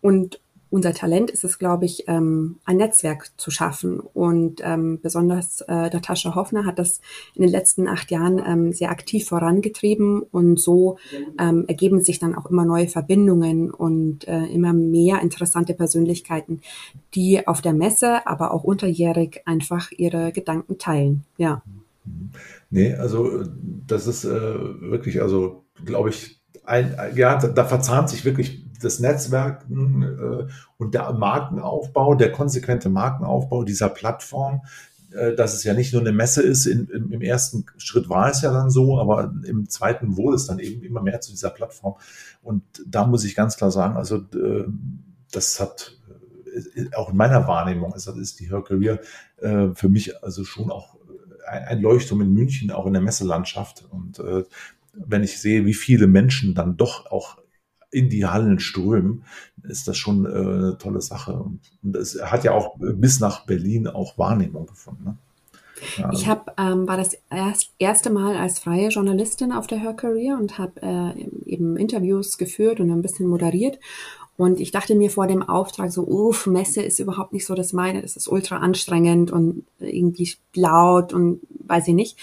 Und 0.00 0.40
unser 0.70 0.92
Talent 0.92 1.30
ist 1.30 1.44
es, 1.44 1.58
glaube 1.58 1.86
ich, 1.86 2.04
ähm, 2.08 2.56
ein 2.64 2.76
Netzwerk 2.76 3.30
zu 3.36 3.50
schaffen. 3.50 4.00
Und 4.00 4.60
ähm, 4.62 5.00
besonders 5.02 5.62
äh, 5.62 5.72
Natascha 5.90 6.34
Hoffner 6.34 6.66
hat 6.66 6.78
das 6.78 7.00
in 7.34 7.42
den 7.42 7.50
letzten 7.50 7.88
acht 7.88 8.10
Jahren 8.10 8.42
ähm, 8.44 8.72
sehr 8.72 8.90
aktiv 8.90 9.26
vorangetrieben. 9.26 10.20
Und 10.20 10.60
so 10.60 10.98
ähm, 11.38 11.64
ergeben 11.68 12.02
sich 12.02 12.18
dann 12.18 12.34
auch 12.34 12.46
immer 12.46 12.64
neue 12.64 12.88
Verbindungen 12.88 13.70
und 13.70 14.28
äh, 14.28 14.44
immer 14.46 14.72
mehr 14.72 15.20
interessante 15.22 15.74
Persönlichkeiten, 15.74 16.60
die 17.14 17.46
auf 17.46 17.62
der 17.62 17.72
Messe, 17.72 18.26
aber 18.26 18.52
auch 18.52 18.64
unterjährig 18.64 19.42
einfach 19.46 19.90
ihre 19.92 20.32
Gedanken 20.32 20.78
teilen. 20.78 21.24
Ja. 21.36 21.62
Nee, 22.70 22.94
also 22.94 23.44
das 23.86 24.06
ist 24.06 24.24
äh, 24.24 24.30
wirklich, 24.30 25.22
also 25.22 25.64
glaube 25.84 26.10
ich, 26.10 26.40
ein, 26.64 26.94
ja, 27.14 27.36
da 27.36 27.64
verzahnt 27.64 28.10
sich 28.10 28.24
wirklich 28.24 28.67
das 28.80 29.00
Netzwerken 29.00 30.02
äh, 30.02 30.46
und 30.76 30.94
der 30.94 31.12
Markenaufbau, 31.12 32.14
der 32.14 32.32
konsequente 32.32 32.88
Markenaufbau 32.88 33.64
dieser 33.64 33.88
Plattform, 33.88 34.62
äh, 35.12 35.34
dass 35.34 35.54
es 35.54 35.64
ja 35.64 35.74
nicht 35.74 35.92
nur 35.92 36.02
eine 36.02 36.12
Messe 36.12 36.42
ist, 36.42 36.66
in, 36.66 36.88
im, 36.88 37.12
im, 37.12 37.22
ersten 37.22 37.64
Schritt 37.78 38.08
war 38.08 38.30
es 38.30 38.42
ja 38.42 38.52
dann 38.52 38.70
so, 38.70 38.98
aber 38.98 39.32
im 39.44 39.68
zweiten 39.68 40.16
wurde 40.16 40.36
es 40.36 40.46
dann 40.46 40.58
eben 40.58 40.82
immer 40.82 41.02
mehr 41.02 41.20
zu 41.20 41.30
dieser 41.30 41.50
Plattform. 41.50 41.94
Und 42.42 42.62
da 42.86 43.06
muss 43.06 43.24
ich 43.24 43.34
ganz 43.34 43.56
klar 43.56 43.70
sagen, 43.70 43.96
also 43.96 44.16
äh, 44.16 44.64
das 45.32 45.60
hat 45.60 45.96
äh, 46.74 46.94
auch 46.94 47.10
in 47.10 47.16
meiner 47.16 47.46
Wahrnehmung 47.46 47.94
ist, 47.94 48.06
ist 48.06 48.40
die 48.40 48.50
Her 48.50 48.62
Career 48.62 49.00
äh, 49.38 49.68
für 49.74 49.88
mich 49.88 50.22
also 50.22 50.44
schon 50.44 50.70
auch 50.70 50.96
ein, 51.46 51.64
ein 51.64 51.80
Leuchtturm 51.80 52.20
in 52.20 52.32
München, 52.32 52.70
auch 52.70 52.86
in 52.86 52.92
der 52.92 53.02
Messelandschaft. 53.02 53.86
Und 53.90 54.18
äh, 54.18 54.44
wenn 54.92 55.22
ich 55.22 55.40
sehe, 55.40 55.64
wie 55.64 55.74
viele 55.74 56.06
Menschen 56.06 56.54
dann 56.54 56.76
doch 56.76 57.10
auch 57.10 57.38
in 57.90 58.08
die 58.08 58.26
Hallen 58.26 58.58
strömen, 58.58 59.24
ist 59.62 59.88
das 59.88 59.96
schon 59.96 60.26
äh, 60.26 60.28
eine 60.28 60.78
tolle 60.78 61.00
Sache. 61.00 61.32
Und, 61.32 61.60
und 61.82 61.96
es 61.96 62.20
hat 62.22 62.44
ja 62.44 62.52
auch 62.52 62.76
bis 62.78 63.20
nach 63.20 63.46
Berlin 63.46 63.86
auch 63.86 64.18
Wahrnehmung 64.18 64.66
gefunden. 64.66 65.04
Ne? 65.04 65.16
Ja. 65.96 66.10
Ich 66.12 66.26
habe 66.26 66.52
ähm, 66.58 66.88
war 66.88 66.96
das 66.96 67.16
erst, 67.30 67.72
erste 67.78 68.10
Mal 68.10 68.36
als 68.36 68.58
freie 68.58 68.88
Journalistin 68.88 69.52
auf 69.52 69.66
der 69.66 69.78
Her 69.78 69.94
Career 69.94 70.36
und 70.38 70.58
habe 70.58 70.82
äh, 70.82 71.50
eben 71.50 71.76
Interviews 71.76 72.38
geführt 72.38 72.80
und 72.80 72.90
ein 72.90 73.02
bisschen 73.02 73.26
moderiert. 73.26 73.78
Und 74.36 74.60
ich 74.60 74.70
dachte 74.70 74.94
mir 74.94 75.10
vor 75.10 75.26
dem 75.26 75.42
Auftrag 75.42 75.90
so, 75.90 76.06
uff, 76.06 76.46
Messe 76.46 76.80
ist 76.80 77.00
überhaupt 77.00 77.32
nicht 77.32 77.44
so 77.44 77.56
das 77.56 77.72
meine, 77.72 78.02
das 78.02 78.16
ist 78.16 78.28
ultra 78.28 78.58
anstrengend 78.58 79.32
und 79.32 79.64
irgendwie 79.80 80.32
laut 80.54 81.12
und 81.12 81.40
weiß 81.66 81.88
ich 81.88 81.94
nicht. 81.94 82.18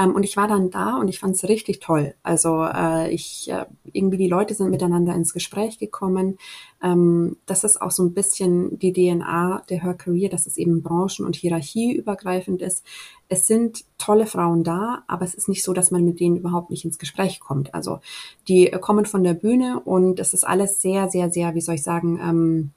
Ähm, 0.00 0.14
und 0.14 0.22
ich 0.22 0.36
war 0.36 0.48
dann 0.48 0.70
da 0.70 0.96
und 0.96 1.08
ich 1.08 1.18
fand 1.18 1.34
es 1.34 1.44
richtig 1.44 1.80
toll. 1.80 2.14
Also 2.22 2.64
äh, 2.64 3.12
ich 3.12 3.50
äh, 3.50 3.66
irgendwie 3.92 4.16
die 4.16 4.28
Leute 4.28 4.54
sind 4.54 4.70
miteinander 4.70 5.14
ins 5.14 5.34
Gespräch 5.34 5.78
gekommen. 5.78 6.38
Ähm, 6.82 7.36
das 7.44 7.64
ist 7.64 7.82
auch 7.82 7.90
so 7.90 8.04
ein 8.04 8.14
bisschen 8.14 8.78
die 8.78 8.92
DNA 8.92 9.62
der 9.68 9.82
Her 9.82 9.94
Career, 9.94 10.30
dass 10.30 10.46
es 10.46 10.56
eben 10.56 10.82
branchen- 10.82 11.26
und 11.26 11.36
hierarchieübergreifend 11.36 12.62
ist. 12.62 12.84
Es 13.28 13.46
sind 13.46 13.84
tolle 13.98 14.26
Frauen 14.26 14.64
da, 14.64 15.04
aber 15.06 15.24
es 15.24 15.34
ist 15.34 15.48
nicht 15.48 15.62
so, 15.62 15.74
dass 15.74 15.90
man 15.90 16.04
mit 16.04 16.18
denen 16.18 16.36
überhaupt 16.36 16.70
nicht 16.70 16.84
ins 16.84 16.98
Gespräch 16.98 17.38
kommt. 17.38 17.74
Also 17.74 18.00
die 18.48 18.70
kommen 18.80 19.04
von 19.04 19.22
der 19.22 19.34
Bühne 19.34 19.80
und 19.80 20.18
es 20.18 20.32
ist 20.32 20.44
alles 20.44 20.80
sehr, 20.80 21.10
sehr, 21.10 21.30
sehr, 21.30 21.54
wie 21.54 21.60
soll 21.60 21.74
ich 21.74 21.82
sagen, 21.82 22.18
ähm, 22.22 22.70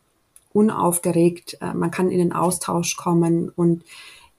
unaufgeregt. 0.51 1.57
Äh, 1.62 1.73
man 1.73 1.89
kann 1.89 2.12
in 2.12 2.19
den 2.19 2.33
Austausch 2.33 2.97
kommen 2.97 3.49
und 3.49 3.83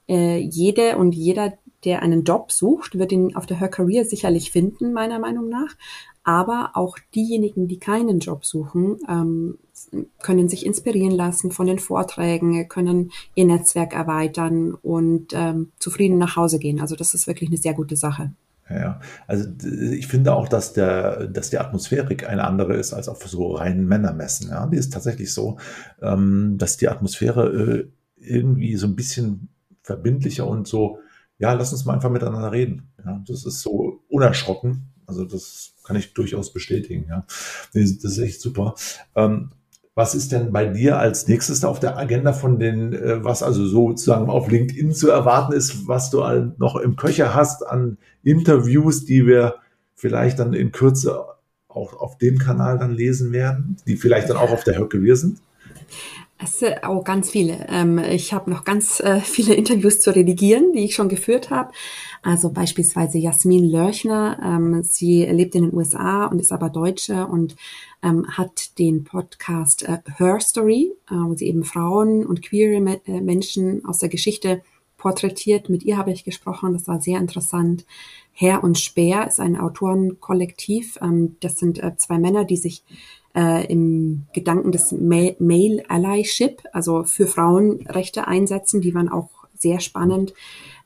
äh, 0.07 0.37
jede 0.37 0.97
und 0.97 1.15
jeder, 1.15 1.53
der 1.85 2.01
einen 2.01 2.23
Job 2.23 2.51
sucht, 2.51 2.97
wird 2.97 3.11
ihn 3.11 3.35
auf 3.35 3.45
der 3.45 3.59
Her 3.59 3.69
Career 3.69 4.05
sicherlich 4.05 4.51
finden, 4.51 4.91
meiner 4.93 5.19
Meinung 5.19 5.49
nach. 5.49 5.75
Aber 6.23 6.71
auch 6.73 6.97
diejenigen, 7.13 7.67
die 7.67 7.77
keinen 7.77 8.19
Job 8.19 8.45
suchen, 8.45 8.97
ähm, 9.07 9.57
können 10.21 10.49
sich 10.49 10.65
inspirieren 10.65 11.11
lassen 11.11 11.51
von 11.51 11.67
den 11.67 11.77
Vorträgen, 11.77 12.67
können 12.67 13.11
ihr 13.35 13.45
Netzwerk 13.45 13.93
erweitern 13.93 14.73
und 14.73 15.33
ähm, 15.33 15.71
zufrieden 15.77 16.17
nach 16.17 16.35
Hause 16.35 16.57
gehen. 16.57 16.81
Also 16.81 16.95
das 16.95 17.13
ist 17.13 17.27
wirklich 17.27 17.49
eine 17.49 17.57
sehr 17.57 17.73
gute 17.73 17.95
Sache. 17.95 18.31
Ja, 18.67 18.99
also 19.27 19.47
ich 19.91 20.07
finde 20.07 20.33
auch, 20.33 20.47
dass 20.49 20.73
der, 20.73 21.27
dass 21.27 21.51
die 21.51 21.59
Atmosphärik 21.59 22.27
eine 22.27 22.45
andere 22.45 22.73
ist 22.75 22.93
als 22.93 23.07
auf 23.07 23.21
so 23.27 23.53
reinen 23.53 23.85
Männermessen. 23.87 24.49
Ja, 24.49 24.65
die 24.65 24.77
ist 24.77 24.91
tatsächlich 24.91 25.31
so, 25.31 25.57
ähm, 26.01 26.55
dass 26.57 26.77
die 26.77 26.89
Atmosphäre 26.89 27.45
äh, 27.45 27.87
irgendwie 28.17 28.75
so 28.75 28.87
ein 28.87 28.95
bisschen 28.95 29.49
verbindlicher 29.83 30.47
und 30.47 30.67
so, 30.67 30.97
ja, 31.37 31.53
lass 31.53 31.71
uns 31.71 31.85
mal 31.85 31.93
einfach 31.93 32.09
miteinander 32.09 32.51
reden. 32.51 32.91
Ja, 33.03 33.21
das 33.27 33.45
ist 33.45 33.61
so 33.61 34.01
unerschrocken. 34.09 34.93
Also 35.05 35.25
das 35.25 35.73
kann 35.83 35.95
ich 35.95 36.13
durchaus 36.13 36.53
bestätigen. 36.53 37.05
Ja, 37.09 37.25
das 37.73 37.91
ist 37.91 38.17
echt 38.17 38.41
super. 38.41 38.75
Ähm, 39.15 39.51
was 39.93 40.13
ist 40.13 40.33
denn 40.33 40.51
bei 40.51 40.65
dir 40.65 40.99
als 40.99 41.27
nächstes 41.27 41.63
auf 41.63 41.79
der 41.79 41.97
Agenda 41.97 42.33
von 42.33 42.59
den, 42.59 42.93
äh, 42.93 43.23
was 43.23 43.43
also 43.43 43.65
sozusagen 43.65 44.29
auf 44.29 44.49
LinkedIn 44.49 44.93
zu 44.93 45.09
erwarten 45.09 45.53
ist, 45.53 45.87
was 45.87 46.09
du 46.09 46.19
noch 46.57 46.75
im 46.75 46.97
Köcher 46.97 47.33
hast 47.33 47.65
an 47.65 47.97
Interviews, 48.21 49.05
die 49.05 49.25
wir 49.25 49.55
vielleicht 49.95 50.39
dann 50.39 50.53
in 50.53 50.73
Kürze 50.73 51.25
auch 51.69 51.93
auf 51.93 52.17
dem 52.17 52.37
Kanal 52.37 52.77
dann 52.77 52.91
lesen 52.91 53.31
werden, 53.31 53.77
die 53.87 53.95
vielleicht 53.95 54.29
dann 54.29 54.37
auch 54.37 54.51
auf 54.51 54.65
der 54.65 54.77
Höcke 54.77 55.01
wir 55.01 55.15
sind? 55.15 55.39
Es 56.37 56.61
auch 56.83 57.05
ganz 57.05 57.29
viele. 57.29 57.65
Ähm, 57.69 57.97
ich 57.97 58.33
habe 58.33 58.49
noch 58.49 58.65
ganz 58.65 58.99
äh, 58.99 59.19
viele 59.21 59.53
Interviews 59.53 60.01
zu 60.01 60.13
redigieren, 60.13 60.73
die 60.73 60.83
ich 60.83 60.95
schon 60.95 61.07
geführt 61.07 61.49
habe. 61.49 61.71
Also 62.23 62.51
beispielsweise 62.51 63.17
Jasmin 63.17 63.63
Lörchner. 63.69 64.37
Ähm, 64.43 64.83
sie 64.83 65.23
lebt 65.25 65.55
in 65.55 65.63
den 65.63 65.73
USA 65.73 66.25
und 66.25 66.39
ist 66.39 66.51
aber 66.51 66.69
Deutsche 66.69 67.25
und 67.25 67.55
ähm, 68.03 68.27
hat 68.29 68.77
den 68.79 69.05
Podcast 69.05 69.83
äh, 69.83 69.99
Her 70.17 70.41
Story, 70.41 70.91
äh, 71.09 71.13
wo 71.13 71.35
sie 71.35 71.47
eben 71.47 71.63
Frauen 71.63 72.25
und 72.25 72.41
queere 72.41 72.81
Menschen 72.81 73.85
aus 73.85 73.99
der 73.99 74.09
Geschichte 74.09 74.61
porträtiert. 74.97 75.69
Mit 75.69 75.83
ihr 75.83 75.97
habe 75.97 76.11
ich 76.11 76.25
gesprochen. 76.25 76.73
Das 76.73 76.87
war 76.87 76.99
sehr 76.99 77.19
interessant. 77.19 77.85
Herr 78.33 78.61
und 78.61 78.77
Speer 78.77 79.25
ist 79.27 79.39
ein 79.39 79.57
Autorenkollektiv. 79.57 80.99
das 81.39 81.57
sind 81.57 81.81
zwei 81.97 82.17
Männer, 82.17 82.43
die 82.43 82.57
sich 82.57 82.83
äh, 83.35 83.65
im 83.71 84.25
Gedanken 84.33 84.71
des 84.71 84.91
Male 84.91 85.83
Allyship, 85.89 86.63
also 86.71 87.03
für 87.03 87.27
Frauenrechte 87.27 88.27
einsetzen. 88.27 88.81
Die 88.81 88.95
waren 88.95 89.09
auch 89.09 89.29
sehr 89.57 89.79
spannend. 89.79 90.33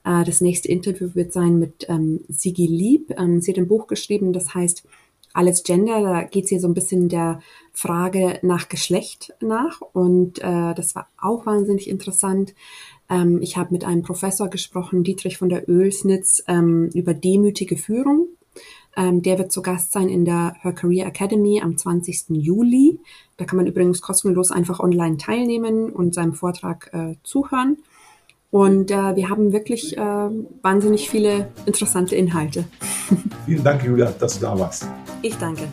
Äh, 0.03 0.23
das 0.23 0.41
nächste 0.41 0.69
Interview 0.69 1.09
wird 1.13 1.33
sein 1.33 1.59
mit 1.59 1.85
ähm, 1.89 2.21
Sigi 2.27 2.65
Lieb. 2.65 3.13
Ähm, 3.17 3.41
sie 3.41 3.51
hat 3.51 3.57
ein 3.57 3.67
Buch 3.67 3.87
geschrieben, 3.87 4.33
das 4.33 4.53
heißt 4.53 4.83
Alles 5.33 5.63
Gender. 5.63 6.01
Da 6.01 6.23
geht 6.23 6.45
es 6.45 6.49
hier 6.49 6.59
so 6.59 6.67
ein 6.67 6.73
bisschen 6.73 7.09
der 7.09 7.39
Frage 7.71 8.39
nach 8.41 8.69
Geschlecht 8.69 9.33
nach. 9.41 9.81
Und 9.93 10.39
äh, 10.39 10.73
das 10.73 10.95
war 10.95 11.07
auch 11.21 11.45
wahnsinnig 11.45 11.89
interessant. 11.89 12.55
Ähm, 13.09 13.39
ich 13.41 13.57
habe 13.57 13.73
mit 13.73 13.83
einem 13.83 14.01
Professor 14.01 14.49
gesprochen, 14.49 15.03
Dietrich 15.03 15.37
von 15.37 15.49
der 15.49 15.69
Oelsnitz, 15.69 16.43
ähm, 16.47 16.89
über 16.93 17.13
demütige 17.13 17.77
Führung. 17.77 18.27
Ähm, 18.99 19.21
der 19.21 19.37
wird 19.37 19.51
zu 19.51 19.61
Gast 19.61 19.93
sein 19.93 20.09
in 20.09 20.25
der 20.25 20.55
Her 20.61 20.73
Career 20.73 21.07
Academy 21.07 21.61
am 21.63 21.77
20. 21.77 22.25
Juli. 22.31 22.99
Da 23.37 23.45
kann 23.45 23.55
man 23.55 23.65
übrigens 23.65 24.01
kostenlos 24.01 24.51
einfach 24.51 24.81
online 24.81 25.15
teilnehmen 25.15 25.89
und 25.89 26.13
seinem 26.13 26.33
Vortrag 26.33 26.89
äh, 26.91 27.15
zuhören. 27.23 27.77
Und 28.51 28.91
äh, 28.91 29.15
wir 29.15 29.29
haben 29.29 29.53
wirklich 29.53 29.97
äh, 29.97 30.01
wahnsinnig 30.01 31.09
viele 31.09 31.49
interessante 31.65 32.15
Inhalte. 32.15 32.65
Vielen 33.45 33.63
Dank, 33.63 33.83
Julia, 33.85 34.11
dass 34.11 34.37
du 34.37 34.41
da 34.41 34.59
warst. 34.59 34.85
Ich 35.21 35.35
danke. 35.37 35.69